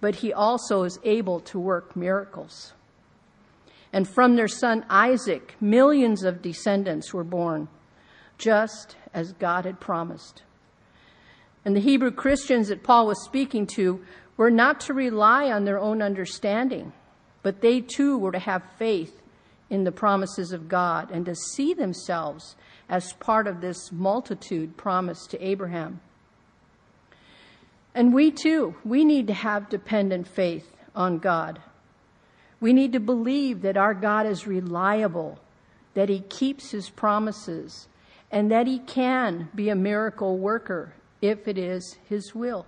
but 0.00 0.16
he 0.16 0.32
also 0.32 0.84
is 0.84 0.98
able 1.02 1.40
to 1.40 1.58
work 1.58 1.96
miracles. 1.96 2.72
And 3.92 4.08
from 4.08 4.36
their 4.36 4.48
son 4.48 4.84
Isaac, 4.88 5.56
millions 5.60 6.22
of 6.22 6.42
descendants 6.42 7.12
were 7.12 7.24
born, 7.24 7.68
just 8.38 8.96
as 9.14 9.32
God 9.32 9.64
had 9.64 9.80
promised. 9.80 10.42
And 11.64 11.74
the 11.74 11.80
Hebrew 11.80 12.12
Christians 12.12 12.68
that 12.68 12.84
Paul 12.84 13.08
was 13.08 13.24
speaking 13.24 13.66
to 13.74 14.00
were 14.36 14.50
not 14.50 14.80
to 14.80 14.94
rely 14.94 15.50
on 15.50 15.64
their 15.64 15.80
own 15.80 16.02
understanding, 16.02 16.92
but 17.46 17.60
they 17.60 17.80
too 17.80 18.18
were 18.18 18.32
to 18.32 18.40
have 18.40 18.64
faith 18.76 19.22
in 19.70 19.84
the 19.84 19.92
promises 19.92 20.50
of 20.50 20.68
God 20.68 21.12
and 21.12 21.24
to 21.26 21.36
see 21.36 21.74
themselves 21.74 22.56
as 22.88 23.12
part 23.12 23.46
of 23.46 23.60
this 23.60 23.92
multitude 23.92 24.76
promised 24.76 25.30
to 25.30 25.40
Abraham. 25.40 26.00
And 27.94 28.12
we 28.12 28.32
too, 28.32 28.74
we 28.84 29.04
need 29.04 29.28
to 29.28 29.32
have 29.32 29.68
dependent 29.68 30.26
faith 30.26 30.66
on 30.92 31.18
God. 31.18 31.60
We 32.58 32.72
need 32.72 32.92
to 32.94 32.98
believe 32.98 33.62
that 33.62 33.76
our 33.76 33.94
God 33.94 34.26
is 34.26 34.48
reliable, 34.48 35.38
that 35.94 36.08
he 36.08 36.22
keeps 36.22 36.72
his 36.72 36.90
promises, 36.90 37.86
and 38.28 38.50
that 38.50 38.66
he 38.66 38.80
can 38.80 39.50
be 39.54 39.68
a 39.68 39.76
miracle 39.76 40.36
worker 40.36 40.94
if 41.22 41.46
it 41.46 41.58
is 41.58 41.96
his 42.08 42.34
will. 42.34 42.66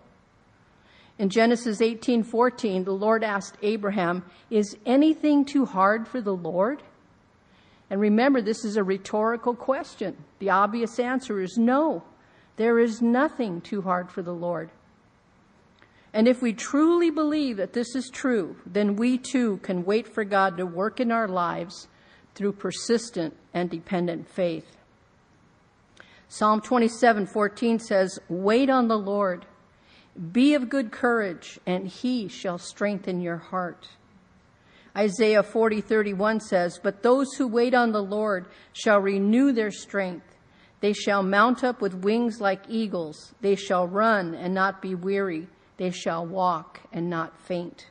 In 1.19 1.31
Genesis 1.31 1.81
18:14, 1.81 2.85
the 2.85 2.93
Lord 2.93 3.25
asked 3.25 3.59
Abraham, 3.63 4.25
"Is 4.51 4.77
anything 4.87 5.45
too 5.45 5.65
hard 5.65 6.07
for 6.07 6.21
the 6.21 6.35
Lord?" 6.35 6.83
And 7.91 8.01
remember, 8.01 8.41
this 8.41 8.65
is 8.65 8.77
a 8.77 8.85
rhetorical 8.85 9.55
question. 9.55 10.17
The 10.39 10.51
obvious 10.51 10.99
answer 11.01 11.41
is 11.41 11.59
no. 11.59 12.05
There 12.57 12.79
is 12.79 13.03
nothing 13.03 13.61
too 13.61 13.83
hard 13.83 14.11
for 14.11 14.23
the 14.23 14.35
Lord. 14.35 14.71
And 16.13 16.29
if 16.29 16.41
we 16.41 16.53
truly 16.53 17.11
believe 17.11 17.57
that 17.57 17.73
this 17.73 17.95
is 17.95 18.11
true, 18.11 18.57
then 18.65 18.97
we 18.97 19.19
too 19.19 19.59
can 19.59 19.85
wait 19.85 20.07
for 20.07 20.25
God 20.25 20.57
to 20.57 20.67
work 20.67 21.01
in 21.01 21.11
our 21.11 21.29
lives 21.29 21.89
through 22.35 22.53
persistent 22.53 23.35
and 23.53 23.69
dependent 23.69 24.29
faith. 24.29 24.77
Psalm 26.29 26.61
27:14 26.61 27.79
says, 27.79 28.19
"Wait 28.29 28.71
on 28.71 28.89
the 28.89 28.99
Lord. 28.99 29.47
Be 30.33 30.55
of 30.55 30.69
good 30.69 30.91
courage, 30.91 31.61
and 31.67 31.87
he 31.87 32.29
shall 32.29 32.59
strengthen 32.59 33.21
your 33.21 33.37
heart." 33.37 33.89
Isaiah 34.97 35.43
40:31 35.43 36.41
says, 36.41 36.81
"But 36.83 37.03
those 37.03 37.35
who 37.35 37.47
wait 37.47 37.75
on 37.75 37.93
the 37.93 38.03
Lord 38.03 38.47
shall 38.73 39.01
renew 39.01 39.53
their 39.53 39.71
strength. 39.71 40.35
They 40.81 40.93
shall 40.93 41.23
mount 41.23 41.63
up 41.63 41.81
with 41.81 42.05
wings 42.05 42.41
like 42.41 42.63
eagles. 42.69 43.35
They 43.41 43.55
shall 43.55 43.87
run 43.87 44.35
and 44.35 44.55
not 44.55 44.83
be 44.83 44.95
weary." 44.95 45.49
they 45.79 45.91
shall 45.91 46.27
walk 46.27 46.81
and 46.93 47.09
not 47.09 47.39
faint. 47.41 47.87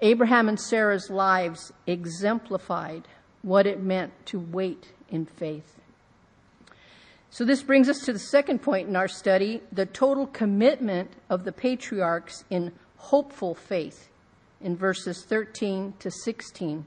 Abraham 0.00 0.48
and 0.48 0.58
Sarah's 0.58 1.10
lives 1.10 1.72
exemplified 1.86 3.06
what 3.42 3.66
it 3.66 3.82
meant 3.82 4.12
to 4.26 4.38
wait 4.38 4.92
in 5.08 5.26
faith. 5.26 5.80
So, 7.34 7.46
this 7.46 7.62
brings 7.62 7.88
us 7.88 8.00
to 8.00 8.12
the 8.12 8.18
second 8.18 8.58
point 8.60 8.88
in 8.88 8.94
our 8.94 9.08
study 9.08 9.62
the 9.72 9.86
total 9.86 10.26
commitment 10.26 11.10
of 11.30 11.44
the 11.44 11.52
patriarchs 11.52 12.44
in 12.50 12.72
hopeful 12.98 13.54
faith 13.54 14.10
in 14.60 14.76
verses 14.76 15.24
13 15.24 15.94
to 16.00 16.10
16. 16.10 16.84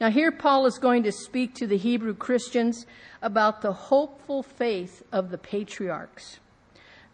Now, 0.00 0.10
here 0.10 0.32
Paul 0.32 0.66
is 0.66 0.78
going 0.78 1.04
to 1.04 1.12
speak 1.12 1.54
to 1.54 1.68
the 1.68 1.76
Hebrew 1.76 2.14
Christians 2.14 2.84
about 3.22 3.62
the 3.62 3.72
hopeful 3.72 4.42
faith 4.42 5.04
of 5.12 5.30
the 5.30 5.38
patriarchs. 5.38 6.40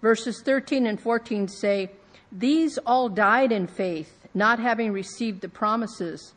Verses 0.00 0.40
13 0.42 0.87
and 0.87 0.98
14 0.98 1.46
say, 1.46 1.90
These 2.33 2.78
all 2.87 3.11
died 3.11 3.52
in 3.52 3.66
faith, 3.66 4.26
not 4.33 4.59
having 4.59 4.94
received 4.94 5.42
the 5.42 5.50
promises, 5.50 6.33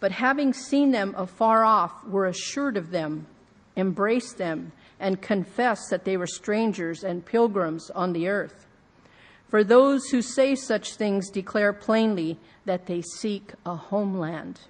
but 0.00 0.10
having 0.10 0.52
seen 0.52 0.90
them 0.90 1.14
afar 1.16 1.64
off, 1.64 2.04
were 2.04 2.26
assured 2.26 2.76
of 2.76 2.90
them, 2.90 3.28
embraced 3.76 4.36
them, 4.36 4.72
and 4.98 5.20
confess 5.20 5.88
that 5.88 6.04
they 6.04 6.16
were 6.16 6.26
strangers 6.26 7.04
and 7.04 7.24
pilgrims 7.24 7.90
on 7.90 8.12
the 8.12 8.28
earth. 8.28 8.66
For 9.48 9.62
those 9.62 10.08
who 10.08 10.22
say 10.22 10.54
such 10.54 10.94
things 10.94 11.30
declare 11.30 11.72
plainly 11.72 12.38
that 12.64 12.86
they 12.86 13.02
seek 13.02 13.52
a 13.64 13.76
homeland. 13.76 14.60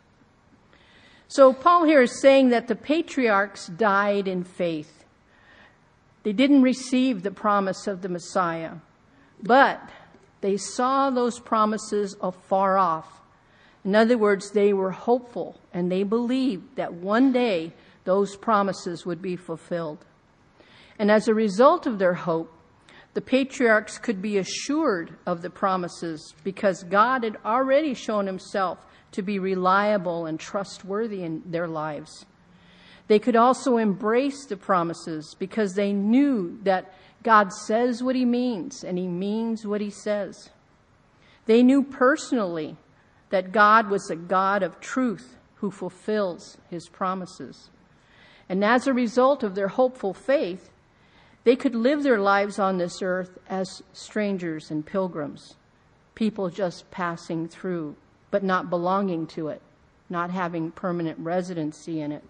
So 1.29 1.53
Paul 1.53 1.85
here 1.85 2.03
is 2.03 2.21
saying 2.21 2.51
that 2.51 2.69
the 2.69 2.77
patriarchs 2.77 3.67
died 3.67 4.29
in 4.29 4.45
faith. 4.45 5.05
They 6.23 6.33
didn't 6.33 6.62
receive 6.62 7.23
the 7.23 7.31
promise 7.31 7.87
of 7.87 8.03
the 8.03 8.09
Messiah, 8.09 8.75
but 9.43 9.81
they 10.41 10.57
saw 10.57 11.11
those 11.11 11.41
promises 11.41 12.17
afar 12.21 12.77
off. 12.77 13.21
In 13.85 13.95
other 13.95 14.19
words, 14.19 14.51
they 14.51 14.73
were 14.73 14.91
hopeful 14.91 15.61
and 15.73 15.91
they 15.91 16.03
believed 16.03 16.77
that 16.77 16.93
one 16.95 17.33
day 17.33 17.73
those 18.05 18.37
promises 18.37 19.07
would 19.07 19.23
be 19.23 19.37
fulfilled. 19.37 20.05
And 20.99 21.11
as 21.11 21.29
a 21.29 21.35
result 21.35 21.87
of 21.87 21.99
their 21.99 22.15
hope, 22.15 22.53
the 23.15 23.21
patriarchs 23.21 23.99
could 23.99 24.21
be 24.21 24.39
assured 24.39 25.17
of 25.27 25.41
the 25.41 25.51
promises 25.51 26.35
because 26.45 26.83
God 26.85 27.25
had 27.25 27.39
already 27.45 27.95
shown 27.95 28.27
himself 28.27 28.79
to 29.13 29.23
be 29.23 29.39
reliable 29.39 30.27
and 30.27 30.39
trustworthy 30.39 31.23
in 31.23 31.43
their 31.47 31.67
lives. 31.67 32.27
They 33.09 33.19
could 33.19 33.37
also 33.37 33.77
embrace 33.77 34.47
the 34.47 34.57
promises 34.57 35.35
because 35.39 35.75
they 35.75 35.93
knew 35.93 36.59
that 36.65 36.93
God 37.23 37.53
says 37.53 38.03
what 38.03 38.17
he 38.17 38.25
means 38.25 38.85
and 38.85 38.99
he 38.99 39.07
means 39.07 39.67
what 39.67 39.81
he 39.81 39.91
says. 39.91 40.51
They 41.47 41.63
knew 41.63 41.83
personally 41.83 42.77
that 43.31 43.53
God 43.53 43.89
was 43.89 44.11
a 44.11 44.17
God 44.17 44.63
of 44.63 44.81
truth 44.81 45.37
who 45.57 45.71
fulfills 45.71 46.59
his 46.69 46.89
promises. 46.89 47.71
And 48.49 48.65
as 48.65 48.87
a 48.87 48.93
result 48.93 49.43
of 49.43 49.55
their 49.55 49.69
hopeful 49.69 50.13
faith, 50.13 50.71
they 51.47 51.55
could 51.55 51.77
live 51.77 52.03
their 52.03 52.19
lives 52.19 52.59
on 52.59 52.77
this 52.77 53.01
earth 53.03 53.39
as 53.49 53.81
strangers 53.93 54.69
and 54.69 54.85
pilgrims, 54.85 55.55
people 56.17 56.51
just 56.51 56.91
passing 56.91 57.47
through, 57.47 57.95
but 58.33 58.43
not 58.43 58.69
belonging 58.69 59.29
to 59.29 59.47
it, 59.47 59.63
not 60.11 60.33
having 60.33 60.73
permanent 60.73 61.17
residency 61.21 62.01
in 62.01 62.11
it. 62.11 62.25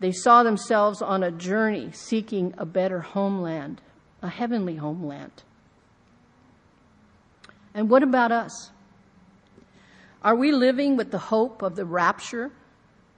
They 0.00 0.10
saw 0.10 0.42
themselves 0.42 1.00
on 1.00 1.22
a 1.22 1.30
journey 1.30 1.92
seeking 1.92 2.52
a 2.58 2.66
better 2.66 3.02
homeland, 3.02 3.80
a 4.20 4.28
heavenly 4.28 4.74
homeland. 4.74 5.44
And 7.72 7.88
what 7.88 8.02
about 8.02 8.32
us? 8.32 8.72
Are 10.22 10.34
we 10.34 10.50
living 10.50 10.96
with 10.96 11.12
the 11.12 11.18
hope 11.18 11.62
of 11.62 11.76
the 11.76 11.84
rapture, 11.84 12.50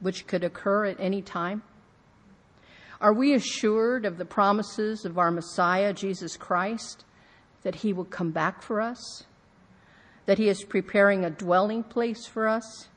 which 0.00 0.26
could 0.26 0.44
occur 0.44 0.84
at 0.84 1.00
any 1.00 1.22
time? 1.22 1.62
Are 3.04 3.12
we 3.12 3.34
assured 3.34 4.06
of 4.06 4.16
the 4.16 4.24
promises 4.24 5.04
of 5.04 5.18
our 5.18 5.30
Messiah, 5.30 5.92
Jesus 5.92 6.38
Christ, 6.38 7.04
that 7.62 7.74
he 7.74 7.92
will 7.92 8.06
come 8.06 8.30
back 8.30 8.62
for 8.62 8.80
us? 8.80 9.24
That 10.24 10.38
he 10.38 10.48
is 10.48 10.64
preparing 10.64 11.22
a 11.22 11.28
dwelling 11.28 11.82
place 11.82 12.26
for 12.26 12.48
us? 12.48 12.88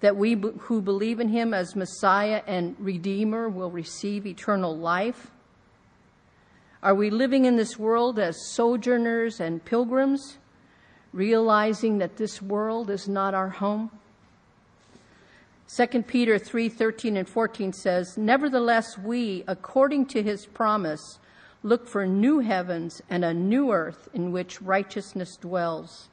that 0.00 0.16
we 0.16 0.34
who 0.60 0.80
believe 0.80 1.20
in 1.20 1.28
him 1.28 1.54
as 1.54 1.74
Messiah 1.74 2.42
and 2.46 2.76
Redeemer 2.78 3.48
will 3.48 3.70
receive 3.70 4.26
eternal 4.26 4.76
life? 4.76 5.30
Are 6.82 6.94
we 6.94 7.10
living 7.10 7.46
in 7.46 7.56
this 7.56 7.78
world 7.78 8.18
as 8.18 8.50
sojourners 8.50 9.40
and 9.40 9.64
pilgrims, 9.64 10.38
realizing 11.12 11.98
that 11.98 12.16
this 12.16 12.42
world 12.42 12.90
is 12.90 13.08
not 13.08 13.34
our 13.34 13.48
home? 13.48 13.90
2 15.68 16.06
Peter 16.06 16.38
3:13 16.38 17.16
and 17.16 17.28
14 17.28 17.72
says, 17.72 18.16
"Nevertheless 18.16 18.96
we, 18.96 19.42
according 19.48 20.06
to 20.06 20.22
his 20.22 20.46
promise, 20.46 21.18
look 21.62 21.88
for 21.88 22.06
new 22.06 22.38
heavens 22.38 23.02
and 23.10 23.24
a 23.24 23.34
new 23.34 23.72
earth 23.72 24.08
in 24.14 24.30
which 24.30 24.62
righteousness 24.62 25.36
dwells." 25.36 26.08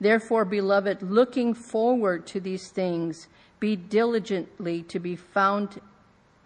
Therefore, 0.00 0.44
beloved, 0.44 1.02
looking 1.02 1.54
forward 1.54 2.26
to 2.26 2.40
these 2.40 2.70
things, 2.70 3.28
be 3.58 3.74
diligently 3.74 4.82
to 4.84 4.98
be 4.98 5.16
found 5.16 5.80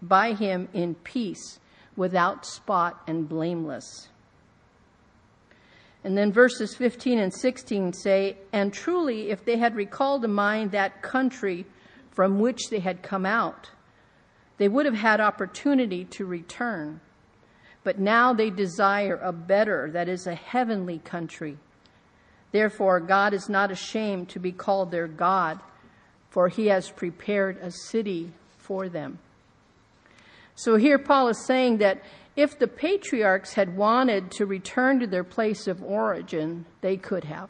by 0.00 0.32
him 0.32 0.68
in 0.72 0.94
peace, 0.94 1.58
without 1.96 2.46
spot 2.46 3.02
and 3.06 3.28
blameless. 3.28 4.08
And 6.04 6.16
then 6.16 6.32
verses 6.32 6.76
15 6.76 7.18
and 7.18 7.34
16 7.34 7.92
say, 7.92 8.36
And 8.52 8.72
truly, 8.72 9.30
if 9.30 9.44
they 9.44 9.56
had 9.56 9.74
recalled 9.74 10.22
to 10.22 10.28
mind 10.28 10.70
that 10.70 11.02
country 11.02 11.66
from 12.18 12.40
which 12.40 12.68
they 12.68 12.80
had 12.80 13.00
come 13.00 13.24
out, 13.24 13.70
they 14.56 14.66
would 14.66 14.84
have 14.86 14.96
had 14.96 15.20
opportunity 15.20 16.04
to 16.04 16.26
return. 16.26 17.00
But 17.84 18.00
now 18.00 18.32
they 18.32 18.50
desire 18.50 19.20
a 19.22 19.30
better, 19.32 19.88
that 19.92 20.08
is, 20.08 20.26
a 20.26 20.34
heavenly 20.34 20.98
country. 20.98 21.58
Therefore, 22.50 22.98
God 22.98 23.34
is 23.34 23.48
not 23.48 23.70
ashamed 23.70 24.30
to 24.30 24.40
be 24.40 24.50
called 24.50 24.90
their 24.90 25.06
God, 25.06 25.60
for 26.28 26.48
he 26.48 26.66
has 26.66 26.90
prepared 26.90 27.56
a 27.58 27.70
city 27.70 28.32
for 28.56 28.88
them. 28.88 29.20
So 30.56 30.74
here 30.74 30.98
Paul 30.98 31.28
is 31.28 31.46
saying 31.46 31.78
that 31.78 32.02
if 32.34 32.58
the 32.58 32.66
patriarchs 32.66 33.52
had 33.52 33.76
wanted 33.76 34.32
to 34.32 34.44
return 34.44 34.98
to 34.98 35.06
their 35.06 35.22
place 35.22 35.68
of 35.68 35.84
origin, 35.84 36.66
they 36.80 36.96
could 36.96 37.22
have. 37.22 37.48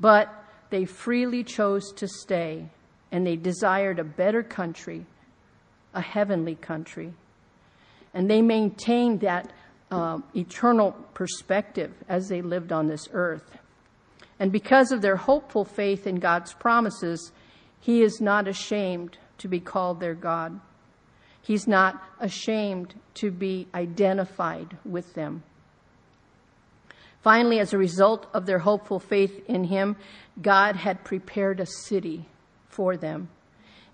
But 0.00 0.26
they 0.70 0.86
freely 0.86 1.44
chose 1.44 1.92
to 1.92 2.08
stay, 2.08 2.68
and 3.12 3.26
they 3.26 3.36
desired 3.36 3.98
a 3.98 4.04
better 4.04 4.42
country, 4.42 5.06
a 5.94 6.00
heavenly 6.00 6.54
country. 6.54 7.12
And 8.14 8.30
they 8.30 8.42
maintained 8.42 9.20
that 9.20 9.52
um, 9.90 10.24
eternal 10.34 10.92
perspective 11.14 11.92
as 12.08 12.28
they 12.28 12.42
lived 12.42 12.72
on 12.72 12.86
this 12.86 13.08
earth. 13.12 13.58
And 14.38 14.52
because 14.52 14.92
of 14.92 15.02
their 15.02 15.16
hopeful 15.16 15.64
faith 15.64 16.06
in 16.06 16.16
God's 16.16 16.54
promises, 16.54 17.32
He 17.80 18.02
is 18.02 18.20
not 18.20 18.48
ashamed 18.48 19.18
to 19.38 19.48
be 19.48 19.60
called 19.60 20.00
their 20.00 20.14
God. 20.14 20.60
He's 21.42 21.66
not 21.66 22.02
ashamed 22.20 22.94
to 23.14 23.30
be 23.30 23.66
identified 23.74 24.76
with 24.84 25.14
them. 25.14 25.42
Finally, 27.22 27.58
as 27.58 27.72
a 27.72 27.78
result 27.78 28.26
of 28.32 28.46
their 28.46 28.60
hopeful 28.60 28.98
faith 28.98 29.42
in 29.46 29.64
Him, 29.64 29.96
God 30.40 30.76
had 30.76 31.04
prepared 31.04 31.60
a 31.60 31.66
city 31.66 32.26
for 32.70 32.96
them. 32.96 33.28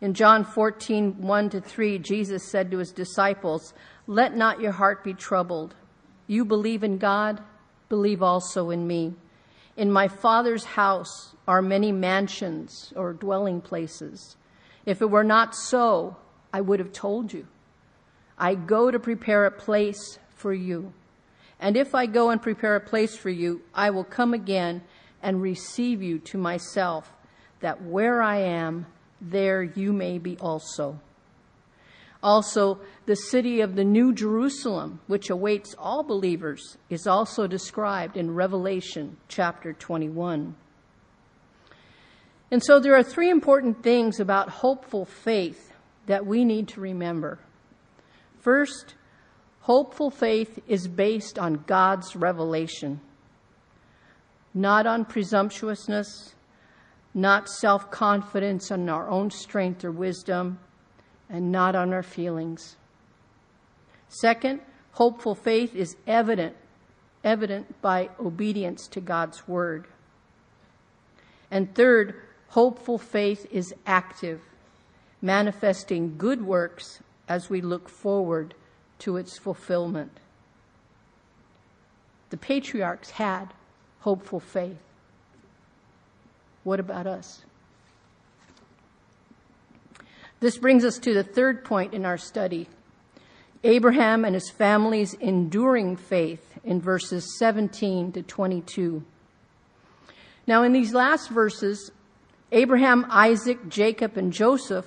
In 0.01 0.15
John 0.15 0.45
14, 0.45 1.21
1 1.21 1.51
to 1.51 1.61
3, 1.61 1.99
Jesus 1.99 2.49
said 2.51 2.71
to 2.71 2.79
his 2.79 2.93
disciples, 2.93 3.75
Let 4.07 4.37
not 4.37 4.61
your 4.61 4.73
heart 4.73 5.03
be 5.03 5.15
troubled. 5.15 5.75
You 6.27 6.45
believe 6.45 6.85
in 6.85 6.99
God, 6.99 7.43
believe 7.89 8.23
also 8.23 8.71
in 8.71 8.87
me. 8.87 9.15
In 9.77 9.91
my 9.91 10.09
Father's 10.09 10.65
house 10.65 11.35
are 11.49 11.63
many 11.63 11.93
mansions 11.93 12.93
or 12.95 13.13
dwelling 13.13 13.61
places. 13.61 14.37
If 14.85 15.01
it 15.01 15.11
were 15.11 15.25
not 15.25 15.55
so, 15.55 16.17
I 16.53 16.61
would 16.61 16.79
have 16.79 16.93
told 16.93 17.33
you. 17.33 17.47
I 18.39 18.55
go 18.55 18.91
to 18.91 18.99
prepare 18.99 19.47
a 19.47 19.51
place 19.51 20.19
for 20.35 20.53
you. 20.53 20.93
And 21.59 21.77
if 21.77 21.95
I 21.95 22.07
go 22.07 22.31
and 22.31 22.41
prepare 22.41 22.77
a 22.77 22.81
place 22.81 23.17
for 23.17 23.31
you, 23.31 23.63
I 23.75 23.91
will 23.91 24.05
come 24.05 24.35
again 24.35 24.83
and 25.23 25.41
receive 25.41 26.03
you 26.03 26.19
to 26.21 26.39
myself, 26.39 27.13
that 27.61 27.83
where 27.83 28.23
I 28.23 28.39
am, 28.39 28.87
there 29.21 29.63
you 29.63 29.93
may 29.93 30.19
be 30.19 30.37
also. 30.39 31.01
Also, 32.23 32.81
the 33.07 33.15
city 33.15 33.61
of 33.61 33.77
the 33.77 33.85
New 33.85 34.13
Jerusalem, 34.13 35.01
which 35.07 35.31
awaits 35.31 35.75
all 35.79 36.03
believers, 36.03 36.77
is 36.91 37.07
also 37.07 37.47
described 37.47 38.17
in 38.17 38.35
Revelation 38.35 39.17
chapter 39.29 39.73
21. 39.73 40.55
And 42.51 42.63
so 42.63 42.79
there 42.79 42.97
are 42.97 43.03
three 43.03 43.31
important 43.31 43.83
things 43.83 44.21
about 44.21 44.49
hopeful 44.49 45.05
faith 45.05 45.73
that 46.07 46.27
we 46.27 46.45
need 46.45 46.69
to 46.69 46.81
remember. 46.81 47.39
First, 48.41 48.95
hopeful 49.63 50.11
faith 50.11 50.61
is 50.69 50.87
based 50.87 51.39
on 51.39 51.65
God's 51.67 52.15
revelation, 52.15 53.01
not 54.55 54.87
on 54.87 55.05
presumptuousness, 55.05 56.36
not 57.17 57.49
self 57.49 57.91
confidence 57.91 58.71
on 58.71 58.89
our 58.91 59.09
own 59.09 59.31
strength 59.31 59.83
or 59.85 59.91
wisdom 59.91 60.59
and 61.31 61.51
not 61.51 61.75
on 61.75 61.93
our 61.95 62.03
feelings. 62.03 62.77
Second, 64.09 64.61
hopeful 64.93 65.35
faith 65.35 65.75
is 65.75 65.97
evident, 66.07 66.55
evident 67.25 67.81
by 67.81 68.11
obedience 68.21 68.87
to 68.89 69.01
God's 69.01 69.49
word. 69.49 69.87
And 71.51 71.75
third, 71.75 72.15
hopeful 72.49 72.99
faith 72.99 73.47
is 73.51 73.75
active, 73.87 74.43
manifesting 75.23 76.19
good 76.19 76.43
works 76.43 77.03
as 77.29 77.49
we 77.49 77.63
look 77.63 77.89
forward 77.89 78.55
to 78.99 79.17
its 79.17 79.39
fulfillment. 79.39 80.21
The 82.29 82.37
patriarchs 82.37 83.13
had 83.13 83.55
hopeful 84.01 84.41
faith. 84.41 84.86
What 86.67 86.81
about 86.81 87.07
us? 87.07 87.43
This 90.41 90.59
brings 90.59 90.85
us 90.85 90.99
to 90.99 91.15
the 91.15 91.23
third 91.23 91.65
point 91.65 91.95
in 91.95 92.05
our 92.05 92.19
study 92.19 92.69
Abraham 93.63 94.25
and 94.25 94.35
his 94.35 94.51
family's 94.51 95.15
enduring 95.15 95.95
faith 95.95 96.59
in 96.65 96.81
verses 96.81 97.39
17 97.39 98.11
to 98.11 98.23
22. 98.23 99.05
Now, 100.49 100.65
in 100.65 100.73
these 100.73 100.93
last 100.93 101.31
verses, 101.31 101.93
Abraham, 102.51 103.07
Isaac, 103.11 103.69
Jacob, 103.69 104.17
and 104.17 104.33
Joseph 104.33 104.87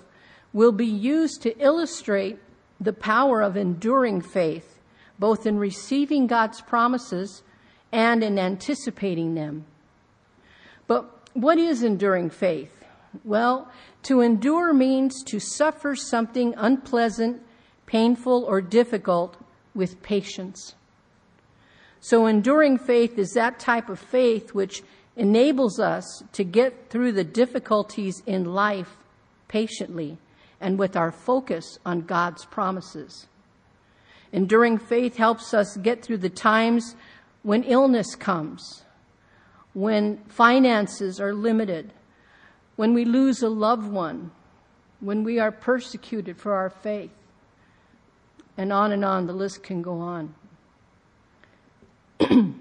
will 0.51 0.73
be 0.73 0.85
used 0.85 1.41
to 1.43 1.57
illustrate 1.59 2.39
the 2.77 2.91
power 2.91 3.41
of 3.41 3.55
enduring 3.55 4.19
faith, 4.19 4.79
both 5.17 5.45
in 5.45 5.57
receiving 5.57 6.27
God's 6.27 6.59
promises 6.59 7.41
and 7.89 8.21
in 8.21 8.37
anticipating 8.37 9.35
them. 9.35 9.63
But 10.85 11.18
what 11.33 11.57
is 11.57 11.83
enduring 11.83 12.29
faith? 12.29 12.85
Well, 13.23 13.71
to 14.03 14.21
endure 14.21 14.73
means 14.73 15.23
to 15.25 15.39
suffer 15.39 15.95
something 15.95 16.53
unpleasant, 16.57 17.41
painful, 17.85 18.43
or 18.43 18.61
difficult 18.61 19.37
with 19.73 20.01
patience. 20.03 20.75
So, 22.01 22.27
enduring 22.27 22.77
faith 22.77 23.17
is 23.17 23.31
that 23.33 23.59
type 23.59 23.89
of 23.89 23.99
faith 23.99 24.53
which 24.53 24.83
enables 25.15 25.79
us 25.79 26.23
to 26.31 26.43
get 26.43 26.89
through 26.89 27.11
the 27.11 27.25
difficulties 27.25 28.23
in 28.25 28.45
life 28.45 28.95
patiently 29.47 30.17
and 30.61 30.79
with 30.79 30.95
our 30.95 31.11
focus 31.11 31.77
on 31.85 32.01
God's 32.01 32.45
promises. 32.45 33.27
Enduring 34.31 34.77
faith 34.77 35.17
helps 35.17 35.53
us 35.53 35.75
get 35.77 36.03
through 36.03 36.19
the 36.19 36.29
times 36.29 36.95
when 37.41 37.63
illness 37.63 38.15
comes, 38.15 38.83
when 39.79 40.17
finances 40.27 41.21
are 41.21 41.33
limited, 41.33 41.93
when 42.75 42.93
we 42.93 43.05
lose 43.05 43.41
a 43.41 43.47
loved 43.47 43.89
one, 43.89 44.29
when 44.99 45.23
we 45.23 45.39
are 45.39 45.53
persecuted 45.53 46.35
for 46.35 46.53
our 46.53 46.69
faith, 46.69 47.11
and 48.57 48.73
on 48.73 48.91
and 48.91 49.05
on, 49.05 49.25
the 49.25 49.33
list 49.33 49.63
can 49.63 49.81
go 49.81 49.99
on. 49.99 50.35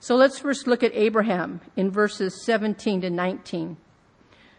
so 0.00 0.16
let's 0.16 0.38
first 0.38 0.66
look 0.66 0.82
at 0.82 0.94
Abraham 0.94 1.60
in 1.76 1.90
verses 1.90 2.42
17 2.46 3.02
to 3.02 3.10
19. 3.10 3.76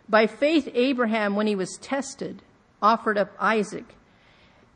By 0.07 0.27
faith, 0.27 0.69
Abraham, 0.75 1.35
when 1.35 1.47
he 1.47 1.55
was 1.55 1.79
tested, 1.81 2.43
offered 2.83 3.17
up 3.17 3.31
Isaac, 3.39 3.95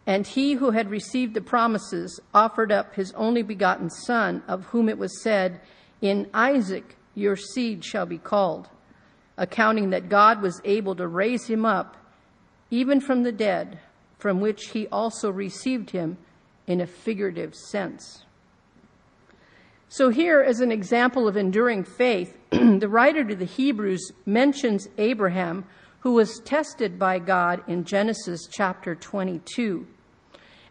and 0.08 0.26
he 0.26 0.54
who 0.54 0.72
had 0.72 0.90
received 0.90 1.36
the 1.36 1.42
promises 1.42 2.20
offered 2.34 2.72
up 2.72 2.96
his 2.96 3.12
only 3.12 3.44
begotten 3.44 3.92
son, 3.92 4.42
of 4.48 4.66
whom 4.66 4.90
it 4.90 4.98
was 4.98 5.22
said, 5.22 5.62
In 6.02 6.28
Isaac 6.34 6.98
your 7.16 7.36
seed 7.36 7.84
shall 7.84 8.06
be 8.06 8.18
called 8.18 8.70
accounting 9.38 9.90
that 9.92 10.10
God 10.10 10.42
was 10.42 10.62
able 10.64 10.96
to 10.96 11.08
raise 11.08 11.48
him 11.48 11.66
up 11.66 11.98
even 12.70 13.00
from 13.00 13.24
the 13.24 13.32
dead, 13.32 13.80
from 14.18 14.40
which 14.40 14.70
he 14.70 14.88
also 14.88 15.30
received 15.30 15.92
him 15.92 16.18
in 16.66 16.82
a 16.82 16.88
figurative 16.88 17.54
sense. 17.54 18.26
So, 19.90 20.10
here, 20.10 20.42
as 20.42 20.60
an 20.60 20.72
example 20.72 21.28
of 21.28 21.38
enduring 21.38 21.84
faith, 21.84 22.36
the 22.50 22.90
writer 22.90 23.24
to 23.24 23.36
the 23.36 23.46
Hebrews 23.46 24.12
mentions 24.26 24.88
Abraham, 24.98 25.66
who 26.00 26.14
was 26.14 26.40
tested 26.40 26.98
by 26.98 27.20
God 27.20 27.62
in 27.68 27.84
Genesis 27.84 28.48
chapter 28.50 28.96
22. 28.96 29.86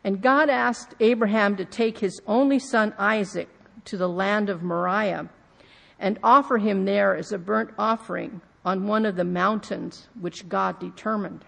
And 0.03 0.21
God 0.21 0.51
asked 0.51 0.97
Abraham 0.99 1.57
to 1.57 1.65
take 1.65 1.99
his 1.99 2.21
only 2.27 2.59
son 2.59 2.95
Isaac 2.99 3.49
to 3.85 3.97
the 3.97 4.09
land 4.09 4.51
of 4.51 4.63
Moriah 4.63 5.29
and 6.03 6.19
offer 6.23 6.59
him 6.59 6.85
there 6.85 7.17
as 7.17 7.33
a 7.33 7.39
burnt 7.39 7.71
offering 7.79 8.43
on 8.65 8.89
one 8.89 9.07
of 9.07 9.15
the 9.15 9.25
mountains 9.25 10.09
which 10.21 10.49
God 10.49 10.81
determined. 10.81 11.45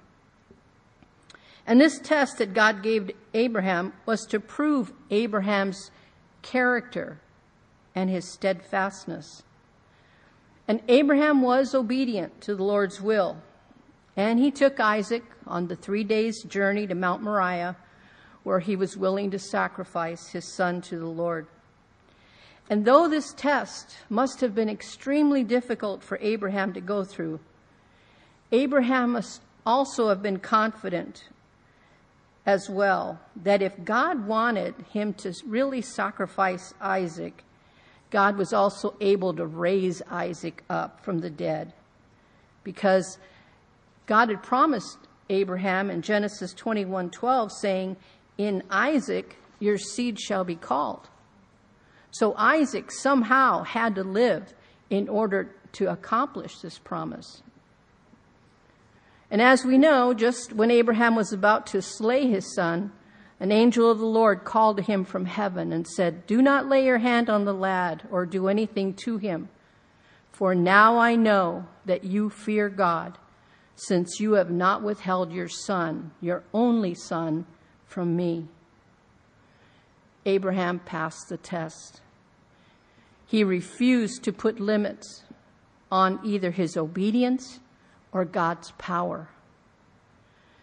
And 1.67 1.81
this 1.81 1.99
test 1.99 2.39
that 2.39 2.55
God 2.55 2.83
gave 2.83 3.11
Abraham 3.35 3.93
was 4.07 4.25
to 4.27 4.39
prove 4.39 4.93
Abraham's 5.11 5.91
character 6.43 7.19
and 7.97 8.09
his 8.09 8.31
steadfastness. 8.31 9.43
And 10.69 10.81
Abraham 10.89 11.43
was 11.43 11.75
obedient 11.75 12.41
to 12.43 12.55
the 12.55 12.63
Lord's 12.63 13.01
will. 13.01 13.39
And 14.17 14.39
he 14.39 14.53
took 14.53 14.79
Isaac 14.79 15.25
on 15.47 15.67
the 15.67 15.77
three 15.77 16.05
days' 16.05 16.45
journey 16.45 16.87
to 16.87 16.95
Mount 16.95 17.23
Moriah, 17.23 17.77
where 18.45 18.61
he 18.61 18.77
was 18.77 18.97
willing 18.97 19.33
to 19.33 19.39
sacrifice 19.39 20.29
his 20.29 20.45
son 20.45 20.81
to 20.83 20.99
the 20.99 21.07
Lord. 21.07 21.49
And 22.71 22.85
though 22.85 23.09
this 23.09 23.33
test 23.35 23.97
must 24.09 24.41
have 24.41 24.55
been 24.55 24.69
extremely 24.69 25.45
difficult 25.45 26.03
for 26.03 26.19
Abraham 26.21 26.73
to 26.73 26.81
go 26.81 27.05
through, 27.05 27.41
Abraham 28.53 29.13
must 29.13 29.43
also 29.67 30.09
have 30.09 30.23
been 30.23 30.39
confident 30.39 31.25
as 32.47 32.69
well 32.69 33.21
that 33.37 33.63
if 33.63 33.85
God 33.85 34.27
wanted 34.27 34.75
him 34.93 35.15
to 35.15 35.33
really 35.47 35.81
sacrifice 35.81 36.75
Isaac, 36.81 37.43
God 38.11 38.37
was 38.37 38.53
also 38.53 38.95
able 39.01 39.35
to 39.35 39.47
raise 39.47 40.03
Isaac 40.11 40.63
up 40.69 41.05
from 41.05 41.21
the 41.21 41.31
dead. 41.31 41.73
Because 42.63 43.19
God 44.07 44.29
had 44.29 44.43
promised 44.43 44.99
Abraham 45.31 45.91
in 45.91 46.03
Genesis 46.03 46.55
21:12 46.55 47.51
saying, 47.51 47.97
"In 48.37 48.63
Isaac 48.71 49.37
your 49.59 49.79
seed 49.79 50.21
shall 50.21 50.45
be 50.45 50.57
called." 50.57 51.09
So 52.15 52.33
Isaac 52.37 52.93
somehow 52.93 53.65
had 53.65 53.97
to 53.97 54.05
live 54.05 54.55
in 54.89 55.09
order 55.09 55.51
to 55.73 55.91
accomplish 55.91 56.61
this 56.61 56.79
promise. 56.79 57.43
And 59.33 59.43
as 59.43 59.65
we 59.65 59.79
know, 59.79 60.15
just 60.15 60.53
when 60.53 60.71
Abraham 60.71 61.17
was 61.17 61.33
about 61.33 61.67
to 61.69 61.83
slay 61.83 62.29
his 62.29 62.55
son, 62.55 62.93
an 63.41 63.51
angel 63.51 63.91
of 63.91 63.99
the 63.99 64.07
Lord 64.07 64.45
called 64.45 64.77
to 64.77 64.83
him 64.85 65.05
from 65.05 65.27
heaven 65.27 65.73
and 65.73 65.89
said, 65.89 66.25
Do 66.29 66.41
not 66.41 66.69
lay 66.69 66.85
your 66.85 66.99
hand 66.99 67.29
on 67.29 67.47
the 67.47 67.53
lad 67.53 68.07
or 68.13 68.27
do 68.27 68.47
anything 68.47 68.95
to 69.05 69.19
him, 69.19 69.49
for 70.31 70.55
now 70.55 70.99
I 70.99 71.17
know 71.17 71.67
that 71.85 72.05
you 72.05 72.31
fear 72.31 72.69
God, 72.69 73.19
since 73.75 74.21
you 74.21 74.35
have 74.35 74.53
not 74.53 74.85
withheld 74.85 75.33
your 75.33 75.49
son, 75.49 76.13
your 76.21 76.45
only 76.55 76.95
son, 76.95 77.47
from 77.87 78.15
me. 78.15 78.47
Abraham 80.25 80.79
passed 80.79 81.29
the 81.29 81.37
test. 81.37 82.01
He 83.27 83.45
refused 83.45 84.23
to 84.25 84.33
put 84.33 84.61
limits 84.61 85.23
on 85.91 86.21
either 86.25 86.51
his 86.51 86.77
obedience 86.77 87.61
or 88.13 88.25
God's 88.25 88.73
power. 88.73 89.29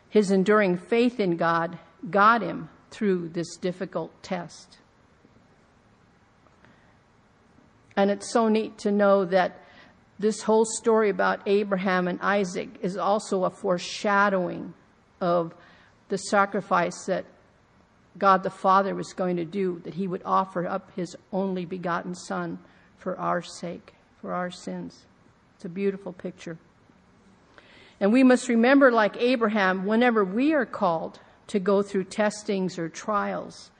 His 0.10 0.32
enduring 0.32 0.78
faith 0.78 1.20
in 1.20 1.38
God 1.38 1.80
got 2.10 2.42
him 2.42 2.70
through 2.90 3.30
this 3.30 3.56
difficult 3.58 4.12
test. 4.22 4.78
And 7.96 8.10
it's 8.10 8.32
so 8.32 8.48
neat 8.48 8.78
to 8.80 8.92
know 8.92 9.26
that 9.26 9.62
this 10.20 10.44
whole 10.44 10.66
story 10.66 11.10
about 11.10 11.42
Abraham 11.46 12.08
and 12.08 12.20
Isaac 12.22 12.70
is 12.82 12.98
also 12.98 13.44
a 13.44 13.50
foreshadowing 13.50 14.74
of 15.20 15.54
the 16.10 16.18
sacrifice 16.18 17.06
that 17.06 17.26
God 18.18 18.44
the 18.44 18.50
Father 18.50 18.94
was 18.94 19.14
going 19.14 19.38
to 19.38 19.46
do, 19.46 19.82
that 19.84 19.94
he 19.94 20.08
would 20.08 20.22
offer 20.26 20.68
up 20.68 20.92
his 20.96 21.16
only 21.32 21.66
begotten 21.66 22.14
Son 22.16 22.60
for 22.98 23.18
our 23.18 23.42
sake, 23.42 23.94
for 24.22 24.34
our 24.34 24.52
sins. 24.52 25.06
It's 25.56 25.66
a 25.66 25.70
beautiful 25.70 26.14
picture. 26.14 26.58
And 28.00 28.12
we 28.12 28.24
must 28.24 28.50
remember, 28.50 28.92
like 28.92 29.16
Abraham, 29.18 29.86
whenever 29.86 30.26
we 30.26 30.54
are 30.54 30.66
called 30.66 31.20
to 31.48 31.60
go 31.60 31.82
through 31.82 32.06
testings 32.06 32.80
or 32.80 32.90
trials, 32.90 33.72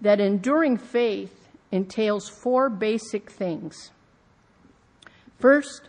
that 0.00 0.20
enduring 0.20 0.76
faith 0.76 1.48
entails 1.70 2.28
four 2.28 2.68
basic 2.68 3.30
things. 3.30 3.92
First, 5.38 5.88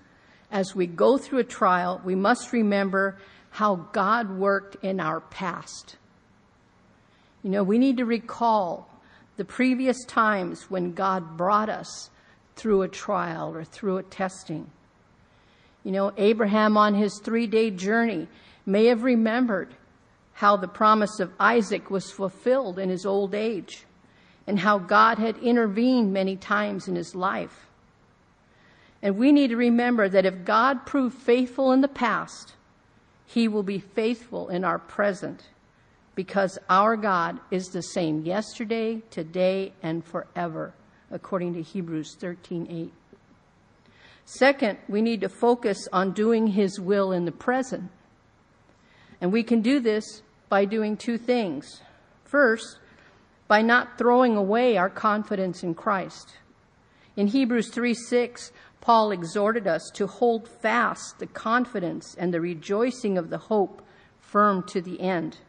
as 0.52 0.76
we 0.76 0.86
go 0.86 1.18
through 1.18 1.40
a 1.40 1.44
trial, 1.44 2.02
we 2.04 2.16
must 2.16 2.54
remember 2.54 3.18
how 3.52 3.76
God 3.92 4.38
worked 4.38 4.84
in 4.84 5.00
our 5.00 5.20
past. 5.20 5.98
You 7.44 7.50
know, 7.50 7.64
we 7.64 7.78
need 7.78 7.98
to 7.98 8.06
recall 8.06 8.88
the 9.38 9.46
previous 9.46 10.04
times 10.06 10.70
when 10.70 10.94
God 10.94 11.38
brought 11.38 11.70
us 11.70 12.10
through 12.56 12.84
a 12.84 12.88
trial 12.88 13.56
or 13.56 13.64
through 13.64 13.98
a 13.98 14.04
testing. 14.04 14.70
You 15.84 15.92
know, 15.92 16.14
Abraham 16.18 16.78
on 16.78 16.94
his 16.94 17.20
three 17.20 17.48
day 17.48 17.72
journey 17.72 18.28
may 18.66 18.86
have 18.86 19.04
remembered 19.04 19.74
how 20.34 20.58
the 20.58 20.68
promise 20.68 21.20
of 21.20 21.34
Isaac 21.40 21.90
was 21.90 22.12
fulfilled 22.12 22.78
in 22.78 22.90
his 22.90 23.06
old 23.06 23.34
age 23.34 23.86
and 24.46 24.60
how 24.60 24.78
God 24.78 25.18
had 25.18 25.38
intervened 25.38 26.14
many 26.14 26.36
times 26.36 26.88
in 26.88 26.96
his 26.96 27.16
life. 27.16 27.68
And 29.02 29.18
we 29.18 29.32
need 29.32 29.48
to 29.50 29.58
remember 29.58 30.08
that 30.10 30.26
if 30.26 30.46
God 30.46 30.86
proved 30.86 31.18
faithful 31.18 31.72
in 31.72 31.82
the 31.82 31.88
past, 31.88 32.54
he 33.26 33.48
will 33.48 33.64
be 33.64 33.80
faithful 33.80 34.50
in 34.50 34.64
our 34.64 34.78
present 34.78 35.44
because 36.22 36.60
our 36.70 36.96
God 36.96 37.40
is 37.50 37.70
the 37.70 37.82
same 37.82 38.22
yesterday, 38.22 39.02
today, 39.10 39.74
and 39.82 40.06
forever, 40.06 40.72
according 41.10 41.56
to 41.56 41.64
Hebrews 41.64 42.16
13:8. 42.22 42.92
Second, 44.24 44.78
we 44.88 45.02
need 45.02 45.22
to 45.22 45.30
focus 45.30 45.88
on 45.92 46.12
doing 46.12 46.46
His 46.46 46.80
will 46.80 47.12
in 47.12 47.26
the 47.26 47.32
present. 47.32 47.90
And 49.20 49.34
we 49.34 49.42
can 49.42 49.64
do 49.64 49.80
this 49.80 50.22
by 50.48 50.66
doing 50.66 50.96
two 50.96 51.18
things. 51.18 51.82
First, 52.24 52.78
by 53.48 53.64
not 53.64 53.98
throwing 53.98 54.38
away 54.38 54.78
our 54.78 54.92
confidence 54.92 55.64
in 55.64 55.74
Christ. 55.74 56.38
In 57.16 57.26
Hebrews 57.26 57.70
3 57.70 57.96
6, 57.96 58.52
Paul 58.80 59.10
exhorted 59.10 59.66
us 59.66 59.90
to 59.96 60.06
hold 60.06 60.48
fast 60.48 61.18
the 61.18 61.26
confidence 61.26 62.14
and 62.14 62.32
the 62.32 62.42
rejoicing 62.42 63.18
of 63.18 63.32
the 63.32 63.40
hope 63.40 63.82
firm 64.20 64.62
to 64.68 64.82
the 64.82 65.02
end. 65.02 65.40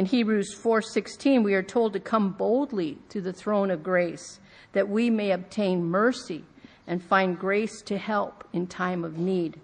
In 0.00 0.06
Hebrews 0.06 0.54
4:16 0.54 1.42
we 1.42 1.52
are 1.52 1.62
told 1.62 1.92
to 1.92 2.00
come 2.00 2.32
boldly 2.32 2.96
to 3.10 3.20
the 3.20 3.34
throne 3.34 3.70
of 3.70 3.82
grace 3.82 4.40
that 4.72 4.88
we 4.88 5.10
may 5.10 5.30
obtain 5.30 5.84
mercy 5.84 6.46
and 6.86 7.02
find 7.02 7.38
grace 7.38 7.82
to 7.82 7.98
help 7.98 8.44
in 8.50 8.66
time 8.66 9.04
of 9.04 9.18
need. 9.18 9.60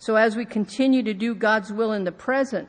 So, 0.00 0.16
as 0.16 0.34
we 0.34 0.44
continue 0.44 1.04
to 1.04 1.14
do 1.14 1.32
God's 1.32 1.72
will 1.72 1.92
in 1.92 2.02
the 2.02 2.10
present, 2.10 2.68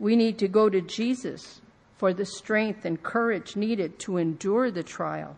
we 0.00 0.16
need 0.16 0.38
to 0.38 0.48
go 0.48 0.68
to 0.68 0.80
Jesus 0.80 1.60
for 1.98 2.12
the 2.12 2.26
strength 2.26 2.84
and 2.84 3.00
courage 3.00 3.54
needed 3.54 4.00
to 4.00 4.16
endure 4.16 4.72
the 4.72 4.82
trial. 4.82 5.36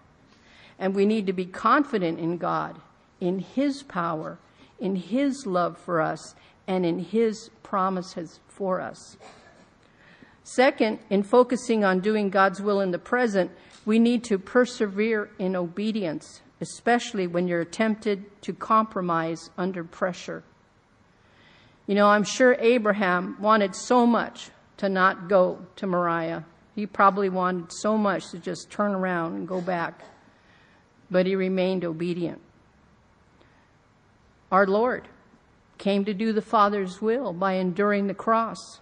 And 0.79 0.95
we 0.95 1.05
need 1.05 1.27
to 1.27 1.35
be 1.35 1.45
confident 1.45 2.19
in 2.19 2.39
God, 2.39 2.81
in 3.21 3.41
His 3.41 3.83
power, 3.83 4.39
in 4.81 4.97
His 4.97 5.45
love 5.45 5.77
for 5.77 6.01
us, 6.01 6.35
and 6.67 6.87
in 6.87 7.01
His 7.01 7.51
promises 7.63 8.41
for 8.49 8.81
us. 8.81 9.19
Second, 10.49 11.01
in 11.11 11.23
focusing 11.23 11.85
on 11.85 12.01
doing 12.01 12.31
God's 12.31 12.63
will 12.63 12.81
in 12.81 12.93
the 12.93 12.99
present, 12.99 13.51
we 13.85 13.99
need 13.99 14.25
to 14.25 14.39
persevere 14.39 15.31
in 15.39 15.57
obedience 15.57 16.41
especially 16.61 17.27
when 17.27 17.49
you're 17.49 17.65
tempted 17.65 18.25
to 18.43 18.53
compromise 18.53 19.51
under 19.59 19.85
pressure. 19.85 20.43
You 21.87 21.95
know, 21.95 22.09
I'm 22.09 22.25
sure 22.25 22.57
Abraham 22.59 23.37
wanted 23.41 23.75
so 23.75 24.07
much 24.07 24.51
to 24.79 24.89
not 24.89 25.29
go 25.29 25.59
to 25.77 25.87
Moriah. 25.87 26.45
He 26.75 26.87
probably 26.87 27.29
wanted 27.29 27.73
so 27.73 27.97
much 27.97 28.31
to 28.31 28.39
just 28.39 28.71
turn 28.71 28.95
around 28.95 29.35
and 29.35 29.49
go 29.49 29.61
back, 29.61 30.03
but 31.11 31.27
he 31.27 31.37
remained 31.37 31.85
obedient. 31.85 32.41
Our 34.51 34.67
Lord 34.67 35.09
came 35.79 36.05
to 36.05 36.15
do 36.15 36.33
the 36.33 36.43
Father's 36.43 37.01
will 37.01 37.33
by 37.33 37.55
enduring 37.55 38.07
the 38.07 38.15
cross. 38.15 38.81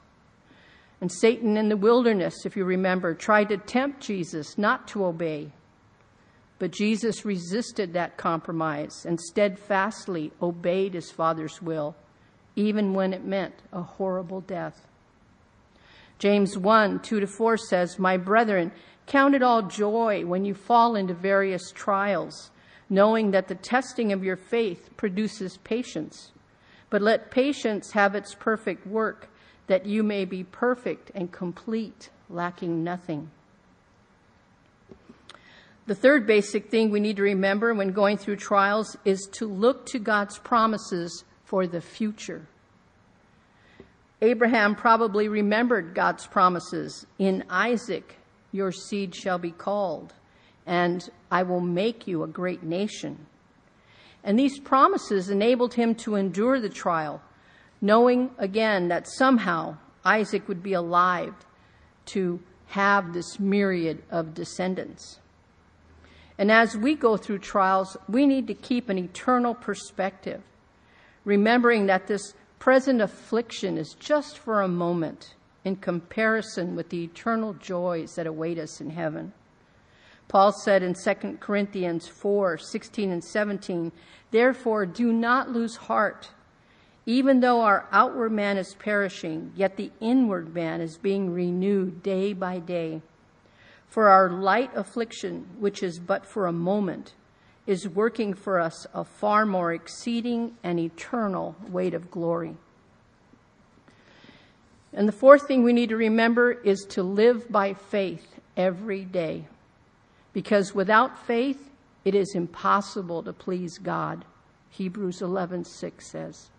And 1.05 1.13
Satan 1.13 1.59
in 1.59 1.69
the 1.69 1.77
wilderness, 1.77 2.47
if 2.47 2.57
you 2.57 2.65
remember, 2.65 3.13
tried 3.13 3.51
to 3.51 3.59
tempt 3.59 4.01
Jesus 4.01 4.57
not 4.57 4.89
to 4.89 5.05
obey. 5.05 5.53
But 6.59 6.71
Jesus 6.71 7.27
resisted 7.27 7.93
that 7.93 8.17
compromise 8.17 9.05
and 9.05 9.21
steadfastly 9.21 10.33
obeyed 10.41 10.95
his 10.95 11.11
Father's 11.11 11.61
will, 11.61 11.95
even 12.57 12.95
when 12.95 13.13
it 13.13 13.23
meant 13.23 13.53
a 13.71 13.83
horrible 13.83 14.41
death. 14.41 14.87
James 16.19 16.57
1 16.57 17.01
2 17.01 17.21
to 17.21 17.27
4 17.27 17.59
says, 17.59 17.99
My 17.99 18.17
brethren, 18.17 18.73
count 19.05 19.35
it 19.35 19.43
all 19.43 19.61
joy 19.61 20.25
when 20.25 20.47
you 20.47 20.55
fall 20.55 20.97
into 20.97 21.13
various 21.13 21.71
trials, 21.71 22.51
knowing 22.89 23.33
that 23.33 23.49
the 23.49 23.57
testing 23.57 24.11
of 24.11 24.25
your 24.25 24.39
faith 24.39 24.89
produces 24.97 25.59
patience. 25.59 26.33
But 26.89 27.03
let 27.03 27.31
patience 27.31 27.93
have 27.93 28.15
its 28.15 28.35
perfect 28.35 28.87
work, 28.87 29.29
that 29.67 29.87
you 29.87 30.03
may 30.03 30.25
be 30.25 30.45
perfect 30.45 31.11
and 31.15 31.33
complete, 31.33 32.11
lacking 32.29 32.85
nothing. 32.85 33.31
The 35.87 35.95
third 35.95 36.27
basic 36.27 36.71
thing 36.71 36.91
we 36.91 37.01
need 37.01 37.17
to 37.17 37.23
remember 37.23 37.75
when 37.75 37.93
going 37.93 38.17
through 38.17 38.37
trials 38.37 38.97
is 39.05 39.29
to 39.33 39.47
look 39.47 39.85
to 39.87 39.99
God's 39.99 40.39
promises 40.39 41.25
for 41.45 41.67
the 41.67 41.81
future. 41.81 42.47
Abraham 44.23 44.75
probably 44.75 45.29
remembered 45.29 45.95
God's 45.95 46.27
promises 46.27 47.07
in 47.19 47.45
Isaac, 47.51 48.17
your 48.53 48.73
seed 48.73 49.15
shall 49.15 49.39
be 49.39 49.51
called, 49.51 50.15
and 50.67 51.07
I 51.31 51.43
will 51.43 51.61
make 51.61 52.07
you 52.07 52.23
a 52.23 52.29
great 52.29 52.63
nation. 52.63 53.27
And 54.23 54.39
these 54.39 54.59
promises 54.59 55.29
enabled 55.29 55.75
him 55.75 55.95
to 55.97 56.15
endure 56.15 56.59
the 56.59 56.71
trial, 56.71 57.21
knowing 57.85 58.31
again 58.39 58.89
that 58.89 59.07
somehow 59.07 59.77
Isaac 60.07 60.49
would 60.49 60.63
be 60.63 60.73
alive 60.73 61.35
to 62.07 62.41
have 62.69 63.13
this 63.13 63.39
myriad 63.39 64.03
of 64.11 64.33
descendants. 64.33 65.21
And 66.39 66.51
as 66.51 66.79
we 66.79 66.95
go 66.95 67.19
through 67.19 67.41
trials, 67.41 67.95
we 68.09 68.27
need 68.27 68.47
to 68.47 68.55
keep 68.55 68.89
an 68.89 68.97
eternal 68.97 69.55
perspective, 69.55 70.43
remembering 71.27 71.85
that 71.87 72.07
this 72.07 72.33
present 72.59 73.03
affliction 73.03 73.77
is 73.77 73.95
just 74.01 74.39
for 74.39 74.63
a 74.63 74.69
moment 74.69 75.35
in 75.63 75.77
comparison 75.77 76.75
with 76.75 76.89
the 76.89 77.05
eternal 77.05 77.53
joys 77.53 78.15
that 78.15 78.27
await 78.27 78.59
us 78.59 78.81
in 78.81 78.89
heaven. 78.89 79.35
Paul 80.29 80.53
said 80.53 80.83
in 80.83 80.95
2 80.95 81.37
Corinthians 81.39 82.09
4 82.09 82.57
16 82.57 83.13
and 83.13 83.23
17, 83.23 83.93
Therefore, 84.31 84.87
do 84.87 85.13
not 85.13 85.51
lose 85.51 85.77
heart. 85.77 86.31
Even 87.07 87.41
though 87.41 87.61
our 87.61 87.87
outward 87.93 88.33
man 88.33 88.57
is 88.57 88.75
perishing, 88.75 89.53
yet 89.55 89.77
the 89.77 89.91
inward 90.01 90.55
man 90.55 90.81
is 90.81 90.97
being 90.97 91.33
renewed 91.33 92.03
day 92.03 92.33
by 92.33 92.59
day. 92.59 93.03
For 93.89 94.09
our 94.09 94.31
light 94.31 94.71
affliction, 94.75 95.47
which 95.59 95.83
is 95.83 95.99
but 95.99 96.25
for 96.25 96.47
a 96.47 96.53
moment, 96.53 97.13
is 97.67 97.89
working 97.89 98.35
for 98.35 98.59
us 98.59 98.87
a 98.95 99.05
far 99.05 99.47
more 99.47 99.73
exceeding 99.73 100.57
and 100.63 100.81
eternal 100.81 101.57
weight 101.69 101.95
of 101.95 102.11
glory. 102.11 102.57
And 104.93 105.09
the 105.09 105.13
fourth 105.13 105.47
thing 105.47 105.63
we 105.63 105.73
need 105.73 105.89
to 105.91 105.97
remember 105.97 106.53
is 106.53 106.87
to 106.91 107.03
live 107.03 107.51
by 107.51 107.75
faith 107.75 108.41
every 108.57 109.05
day. 109.05 109.47
Because 110.33 110.75
without 110.75 111.27
faith, 111.27 111.71
it 112.05 112.15
is 112.15 112.35
impossible 112.35 113.23
to 113.23 113.33
please 113.33 113.79
God. 113.79 114.25
Hebrews 114.71 115.21
11:6 115.21 116.07
says. 116.07 116.51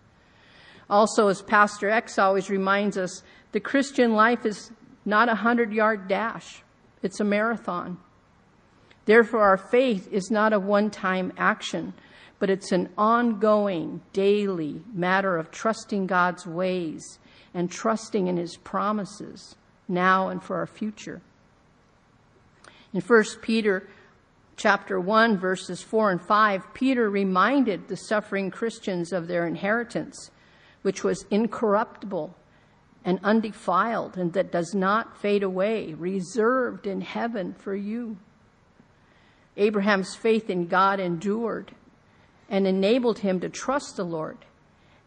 Also, 0.90 1.28
as 1.28 1.42
Pastor 1.42 1.90
X 1.90 2.20
always 2.20 2.50
reminds 2.50 2.98
us, 2.98 3.24
the 3.52 3.60
Christian 3.60 4.14
life 4.14 4.46
is 4.46 4.72
not 5.06 5.30
a 5.30 5.36
hundred 5.36 5.72
yard 5.72 6.08
dash, 6.08 6.64
it's 7.02 7.20
a 7.20 7.24
marathon. 7.24 7.98
Therefore, 9.06 9.42
our 9.42 9.58
faith 9.58 10.12
is 10.12 10.32
not 10.32 10.54
a 10.54 10.60
one 10.60 10.90
time 10.90 11.32
action, 11.38 11.94
but 12.40 12.50
it's 12.50 12.72
an 12.72 12.90
ongoing, 12.98 14.02
daily 14.14 14.82
matter 14.94 15.38
of 15.38 15.52
trusting 15.52 16.08
God's 16.08 16.46
ways 16.46 17.20
and 17.54 17.72
trusting 17.72 18.28
in 18.28 18.38
His 18.38 18.58
promises 18.58 19.56
now 19.88 20.30
and 20.30 20.44
for 20.44 20.58
our 20.58 20.68
future. 20.68 21.22
In 22.94 23.02
1 23.02 23.24
Peter 23.42 23.88
chapter 24.58 25.00
1 25.00 25.38
verses 25.38 25.82
4 25.82 26.12
and 26.12 26.22
5, 26.22 26.74
Peter 26.74 27.10
reminded 27.10 27.88
the 27.88 27.98
suffering 27.98 28.50
Christians 28.50 29.12
of 29.12 29.28
their 29.28 29.46
inheritance 29.46 30.32
which 30.86 31.04
was 31.04 31.26
incorruptible 31.32 32.36
and 33.04 33.20
undefiled 33.24 34.16
and 34.18 34.34
that 34.34 34.52
does 34.52 34.76
not 34.76 35.20
fade 35.20 35.42
away, 35.42 35.96
reserved 35.96 36.86
in 36.86 37.02
heaven 37.02 37.56
for 37.56 37.76
you. 37.76 38.16
Abraham's 39.58 40.14
faith 40.14 40.48
in 40.48 40.68
God 40.68 41.00
endured 41.00 41.74
and 42.50 42.68
enabled 42.68 43.18
him 43.18 43.40
to 43.40 43.50
trust 43.50 43.96
the 43.96 44.04
Lord 44.04 44.38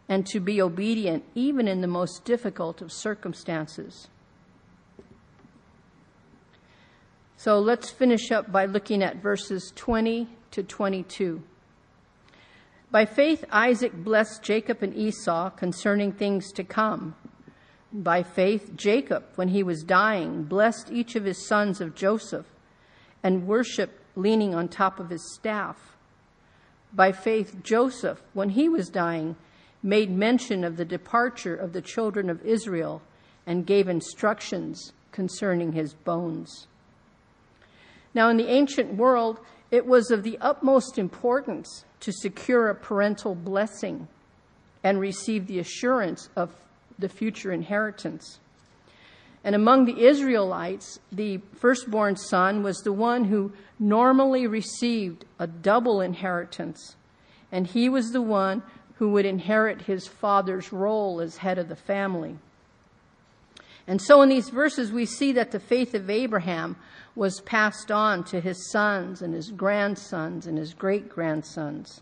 and 0.09 0.25
to 0.25 0.41
be 0.41 0.61
obedient 0.61 1.23
even 1.33 1.65
in 1.65 1.79
the 1.79 1.87
most 1.87 2.25
difficult 2.25 2.81
of 2.81 2.91
circumstances. 2.91 4.09
So 7.37 7.57
let's 7.57 7.89
finish 7.89 8.33
up 8.33 8.51
by 8.51 8.65
looking 8.65 9.01
at 9.01 9.21
verses 9.21 9.71
20 9.77 10.27
to 10.51 10.61
22. 10.61 11.41
By 12.91 13.05
faith, 13.05 13.45
Isaac 13.51 13.93
blessed 13.93 14.41
Jacob 14.41 14.81
and 14.81 14.95
Esau 14.95 15.51
concerning 15.51 16.11
things 16.11 16.51
to 16.53 16.63
come. 16.63 17.15
By 17.93 18.23
faith, 18.23 18.75
Jacob, 18.75 19.25
when 19.35 19.49
he 19.49 19.61
was 19.61 19.83
dying, 19.83 20.43
blessed 20.43 20.91
each 20.91 21.15
of 21.15 21.23
his 21.23 21.47
sons 21.47 21.81
of 21.81 21.93
Joseph 21.93 22.47
and 23.21 23.45
worshiped 23.45 24.01
leaning 24.15 24.55
on 24.55 24.67
top 24.67 24.99
of 24.99 25.11
his 25.11 25.35
staff. 25.35 25.95
By 26.91 27.11
faith, 27.11 27.61
Joseph, 27.61 28.23
when 28.33 28.49
he 28.49 28.67
was 28.67 28.89
dying, 28.89 29.35
made 29.83 30.09
mention 30.09 30.63
of 30.63 30.75
the 30.75 30.85
departure 30.85 31.55
of 31.55 31.73
the 31.73 31.81
children 31.83 32.27
of 32.27 32.43
Israel 32.43 33.03
and 33.45 33.67
gave 33.67 33.87
instructions 33.87 34.93
concerning 35.11 35.73
his 35.73 35.93
bones. 35.93 36.67
Now, 38.15 38.29
in 38.29 38.37
the 38.37 38.49
ancient 38.49 38.95
world, 38.95 39.39
it 39.69 39.85
was 39.85 40.09
of 40.09 40.23
the 40.23 40.39
utmost 40.41 40.97
importance 40.97 41.85
to 42.01 42.11
secure 42.11 42.69
a 42.69 42.75
parental 42.75 43.35
blessing 43.35 44.07
and 44.83 44.99
receive 44.99 45.47
the 45.47 45.59
assurance 45.59 46.29
of 46.35 46.51
the 46.97 47.09
future 47.09 47.51
inheritance. 47.51 48.39
And 49.43 49.55
among 49.55 49.85
the 49.85 50.05
Israelites, 50.05 50.99
the 51.11 51.39
firstborn 51.55 52.15
son 52.17 52.61
was 52.61 52.77
the 52.79 52.93
one 52.93 53.25
who 53.25 53.53
normally 53.79 54.47
received 54.47 55.25
a 55.37 55.47
double 55.47 56.01
inheritance, 56.01 56.95
and 57.51 57.65
he 57.65 57.87
was 57.87 58.11
the 58.11 58.21
one 58.21 58.63
who 58.95 59.09
would 59.11 59.25
inherit 59.25 59.83
his 59.83 60.07
father's 60.07 60.73
role 60.73 61.21
as 61.21 61.37
head 61.37 61.57
of 61.57 61.69
the 61.69 61.75
family. 61.75 62.37
And 63.89 63.99
so 63.99 64.21
in 64.21 64.29
these 64.29 64.49
verses, 64.49 64.91
we 64.91 65.07
see 65.07 65.31
that 65.31 65.49
the 65.49 65.59
faith 65.59 65.95
of 65.95 66.11
Abraham 66.11 66.75
was 67.15 67.41
passed 67.41 67.89
on 67.89 68.23
to 68.25 68.39
his 68.39 68.69
sons 68.69 69.23
and 69.23 69.33
his 69.33 69.49
grandsons 69.49 70.45
and 70.45 70.59
his 70.59 70.75
great 70.75 71.09
grandsons. 71.09 72.01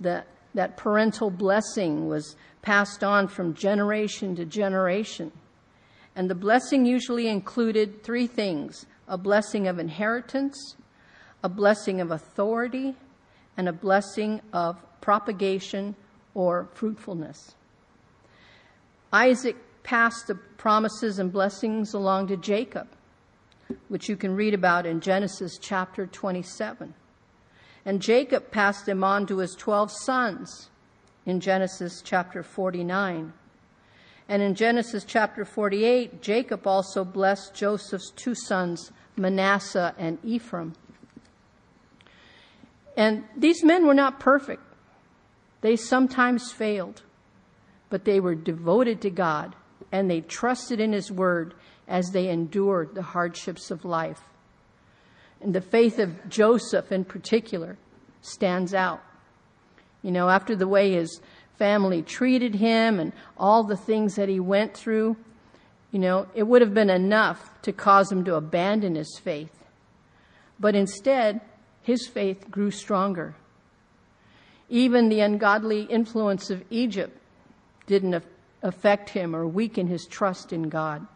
That, 0.00 0.26
that 0.52 0.76
parental 0.76 1.30
blessing 1.30 2.08
was 2.08 2.36
passed 2.60 3.02
on 3.02 3.26
from 3.26 3.54
generation 3.54 4.36
to 4.36 4.44
generation. 4.44 5.32
And 6.14 6.28
the 6.28 6.34
blessing 6.34 6.84
usually 6.84 7.26
included 7.26 8.02
three 8.04 8.26
things 8.26 8.84
a 9.08 9.16
blessing 9.16 9.66
of 9.66 9.78
inheritance, 9.78 10.76
a 11.42 11.48
blessing 11.48 12.02
of 12.02 12.10
authority, 12.10 12.94
and 13.56 13.66
a 13.66 13.72
blessing 13.72 14.42
of 14.52 14.76
propagation 15.00 15.96
or 16.34 16.68
fruitfulness. 16.74 17.54
Isaac 19.10 19.56
passed 19.82 20.26
the 20.26 20.34
promises 20.34 21.18
and 21.18 21.32
blessings 21.32 21.94
along 21.94 22.28
to 22.28 22.36
Jacob 22.36 22.88
which 23.88 24.08
you 24.08 24.16
can 24.16 24.34
read 24.34 24.54
about 24.54 24.86
in 24.86 25.00
Genesis 25.00 25.58
chapter 25.58 26.06
27. 26.06 26.94
And 27.84 28.02
Jacob 28.02 28.50
passed 28.50 28.86
them 28.86 29.04
on 29.04 29.26
to 29.26 29.38
his 29.38 29.54
12 29.54 29.90
sons 29.90 30.70
in 31.26 31.40
Genesis 31.40 32.02
chapter 32.04 32.42
49. 32.42 33.32
And 34.28 34.42
in 34.42 34.54
Genesis 34.54 35.04
chapter 35.04 35.44
48, 35.44 36.20
Jacob 36.20 36.66
also 36.66 37.04
blessed 37.04 37.54
Joseph's 37.54 38.10
two 38.10 38.34
sons, 38.34 38.92
Manasseh 39.16 39.94
and 39.98 40.18
Ephraim. 40.22 40.74
And 42.96 43.24
these 43.36 43.64
men 43.64 43.86
were 43.86 43.94
not 43.94 44.20
perfect. 44.20 44.62
They 45.60 45.76
sometimes 45.76 46.52
failed, 46.52 47.02
but 47.90 48.04
they 48.04 48.20
were 48.20 48.34
devoted 48.34 49.00
to 49.02 49.10
God 49.10 49.54
and 49.90 50.10
they 50.10 50.20
trusted 50.20 50.80
in 50.80 50.92
His 50.92 51.10
word 51.10 51.54
as 51.88 52.10
they 52.10 52.28
endured 52.28 52.94
the 52.94 53.02
hardships 53.02 53.70
of 53.70 53.84
life. 53.84 54.20
And 55.40 55.54
the 55.54 55.60
faith 55.60 55.98
of 55.98 56.28
Joseph 56.28 56.92
in 56.92 57.04
particular 57.04 57.76
stands 58.20 58.74
out. 58.74 59.00
You 60.02 60.10
know, 60.10 60.28
after 60.28 60.54
the 60.54 60.68
way 60.68 60.92
his 60.92 61.20
family 61.58 62.02
treated 62.02 62.54
him 62.54 63.00
and 63.00 63.12
all 63.36 63.64
the 63.64 63.76
things 63.76 64.14
that 64.16 64.28
he 64.28 64.38
went 64.38 64.74
through, 64.74 65.16
you 65.90 65.98
know, 65.98 66.26
it 66.34 66.44
would 66.44 66.60
have 66.60 66.74
been 66.74 66.90
enough 66.90 67.60
to 67.62 67.72
cause 67.72 68.12
him 68.12 68.24
to 68.24 68.34
abandon 68.34 68.94
his 68.94 69.18
faith. 69.18 69.64
But 70.60 70.74
instead, 70.74 71.40
his 71.82 72.06
faith 72.06 72.50
grew 72.50 72.70
stronger. 72.70 73.34
Even 74.68 75.08
the 75.08 75.20
ungodly 75.20 75.82
influence 75.82 76.50
of 76.50 76.62
Egypt 76.68 77.18
didn't 77.86 78.12
affect 78.62 79.10
him 79.10 79.34
or 79.34 79.46
weaken 79.46 79.86
his 79.86 80.06
trust 80.06 80.52
in 80.52 80.68
God 80.68 81.06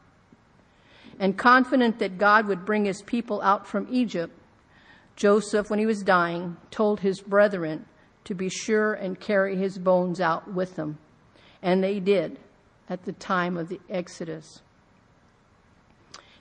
and 1.19 1.37
confident 1.37 1.99
that 1.99 2.19
God 2.19 2.47
would 2.47 2.65
bring 2.65 2.85
his 2.85 3.03
people 3.03 3.41
out 3.43 3.67
from 3.67 3.87
Egypt, 3.91 4.37
Joseph, 5.17 5.71
when 5.71 5.79
he 5.79 5.87
was 5.87 6.03
dying, 6.03 6.57
told 6.71 7.01
his 7.01 7.21
brethren 7.21 7.85
to 8.25 8.35
be 8.35 8.49
sure 8.49 8.95
and 8.95 9.21
carry 9.21 9.57
his 9.57 9.79
bones 9.79 10.21
out 10.21 10.53
with 10.53 10.77
them. 10.77 10.99
And 11.63 11.83
they 11.83 12.01
did 12.01 12.39
at 12.89 13.05
the 13.05 13.13
time 13.13 13.57
of 13.57 13.69
the 13.69 13.81
Exodus. 13.89 14.63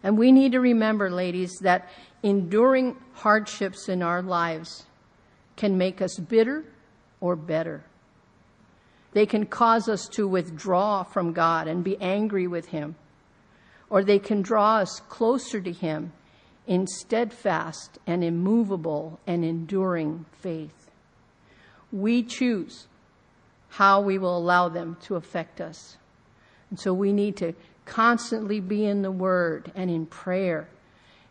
And 0.03 0.17
we 0.17 0.31
need 0.31 0.53
to 0.53 0.59
remember, 0.59 1.11
ladies, 1.11 1.51
that 1.61 1.89
enduring 2.23 2.95
hardships 3.13 3.87
in 3.87 4.01
our 4.01 4.21
lives 4.21 4.85
can 5.57 5.77
make 5.77 6.01
us 6.01 6.17
bitter 6.17 6.65
or 7.19 7.35
better. 7.35 7.83
They 9.13 9.25
can 9.25 9.45
cause 9.45 9.89
us 9.89 10.07
to 10.13 10.27
withdraw 10.27 11.03
from 11.03 11.33
God 11.33 11.67
and 11.67 11.83
be 11.83 11.99
angry 12.01 12.47
with 12.47 12.67
Him 12.67 12.95
or 13.91 14.05
they 14.05 14.17
can 14.17 14.41
draw 14.41 14.77
us 14.77 15.01
closer 15.09 15.59
to 15.59 15.71
Him 15.71 16.13
in 16.65 16.87
steadfast 16.87 17.99
and 18.07 18.23
immovable 18.23 19.19
and 19.27 19.43
enduring 19.43 20.25
faith. 20.39 20.89
We 21.91 22.23
choose 22.23 22.87
how 23.67 23.99
we 23.99 24.17
will 24.17 24.37
allow 24.37 24.69
them 24.69 24.95
to 25.01 25.17
affect 25.17 25.59
us. 25.59 25.97
And 26.69 26.79
so 26.79 26.93
we 26.93 27.11
need 27.11 27.35
to 27.37 27.53
constantly 27.83 28.61
be 28.61 28.85
in 28.85 29.01
the 29.01 29.11
Word 29.11 29.73
and 29.75 29.91
in 29.91 30.05
prayer 30.05 30.69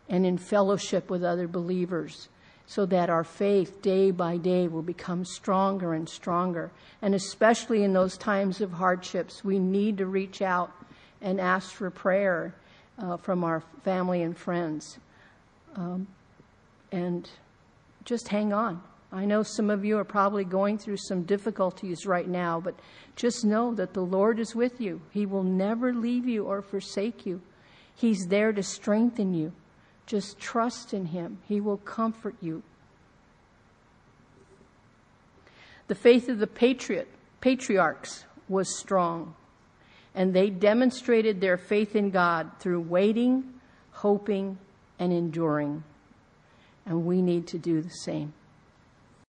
and 0.07 0.23
in 0.23 0.37
fellowship 0.37 1.09
with 1.09 1.23
other 1.23 1.47
believers 1.47 2.29
so 2.71 2.85
that 2.85 3.09
our 3.09 3.25
faith 3.25 3.81
day 3.81 4.11
by 4.11 4.37
day 4.37 4.65
will 4.65 4.81
become 4.81 5.25
stronger 5.25 5.93
and 5.93 6.07
stronger. 6.07 6.71
And 7.01 7.13
especially 7.13 7.83
in 7.83 7.91
those 7.91 8.17
times 8.17 8.61
of 8.61 8.71
hardships, 8.71 9.43
we 9.43 9.59
need 9.59 9.97
to 9.97 10.05
reach 10.05 10.41
out 10.41 10.71
and 11.21 11.41
ask 11.41 11.73
for 11.73 11.89
prayer 11.89 12.55
uh, 12.97 13.17
from 13.17 13.43
our 13.43 13.61
family 13.83 14.21
and 14.21 14.37
friends. 14.37 14.99
Um, 15.75 16.07
and 16.93 17.29
just 18.05 18.29
hang 18.29 18.53
on. 18.53 18.81
I 19.11 19.25
know 19.25 19.43
some 19.43 19.69
of 19.69 19.83
you 19.83 19.97
are 19.97 20.05
probably 20.05 20.45
going 20.45 20.77
through 20.77 20.95
some 20.95 21.23
difficulties 21.23 22.05
right 22.05 22.27
now, 22.27 22.61
but 22.61 22.75
just 23.17 23.43
know 23.43 23.75
that 23.75 23.93
the 23.93 23.99
Lord 23.99 24.39
is 24.39 24.55
with 24.55 24.79
you. 24.79 25.01
He 25.11 25.25
will 25.25 25.43
never 25.43 25.93
leave 25.93 26.25
you 26.25 26.45
or 26.45 26.61
forsake 26.61 27.25
you. 27.25 27.41
He's 27.93 28.27
there 28.27 28.53
to 28.53 28.63
strengthen 28.63 29.33
you. 29.33 29.51
Just 30.11 30.39
trust 30.39 30.93
in 30.93 31.05
Him, 31.05 31.37
He 31.47 31.61
will 31.61 31.77
comfort 31.77 32.35
you. 32.41 32.63
The 35.87 35.95
faith 35.95 36.27
of 36.27 36.37
the 36.37 36.47
patriot, 36.47 37.07
patriarchs 37.39 38.25
was 38.49 38.77
strong, 38.77 39.35
and 40.13 40.33
they 40.33 40.49
demonstrated 40.49 41.39
their 41.39 41.55
faith 41.55 41.95
in 41.95 42.09
God 42.09 42.51
through 42.59 42.81
waiting, 42.81 43.53
hoping, 43.91 44.57
and 44.99 45.13
enduring. 45.13 45.81
And 46.85 47.05
we 47.05 47.21
need 47.21 47.47
to 47.47 47.57
do 47.57 47.81
the 47.81 47.89
same. 47.89 48.33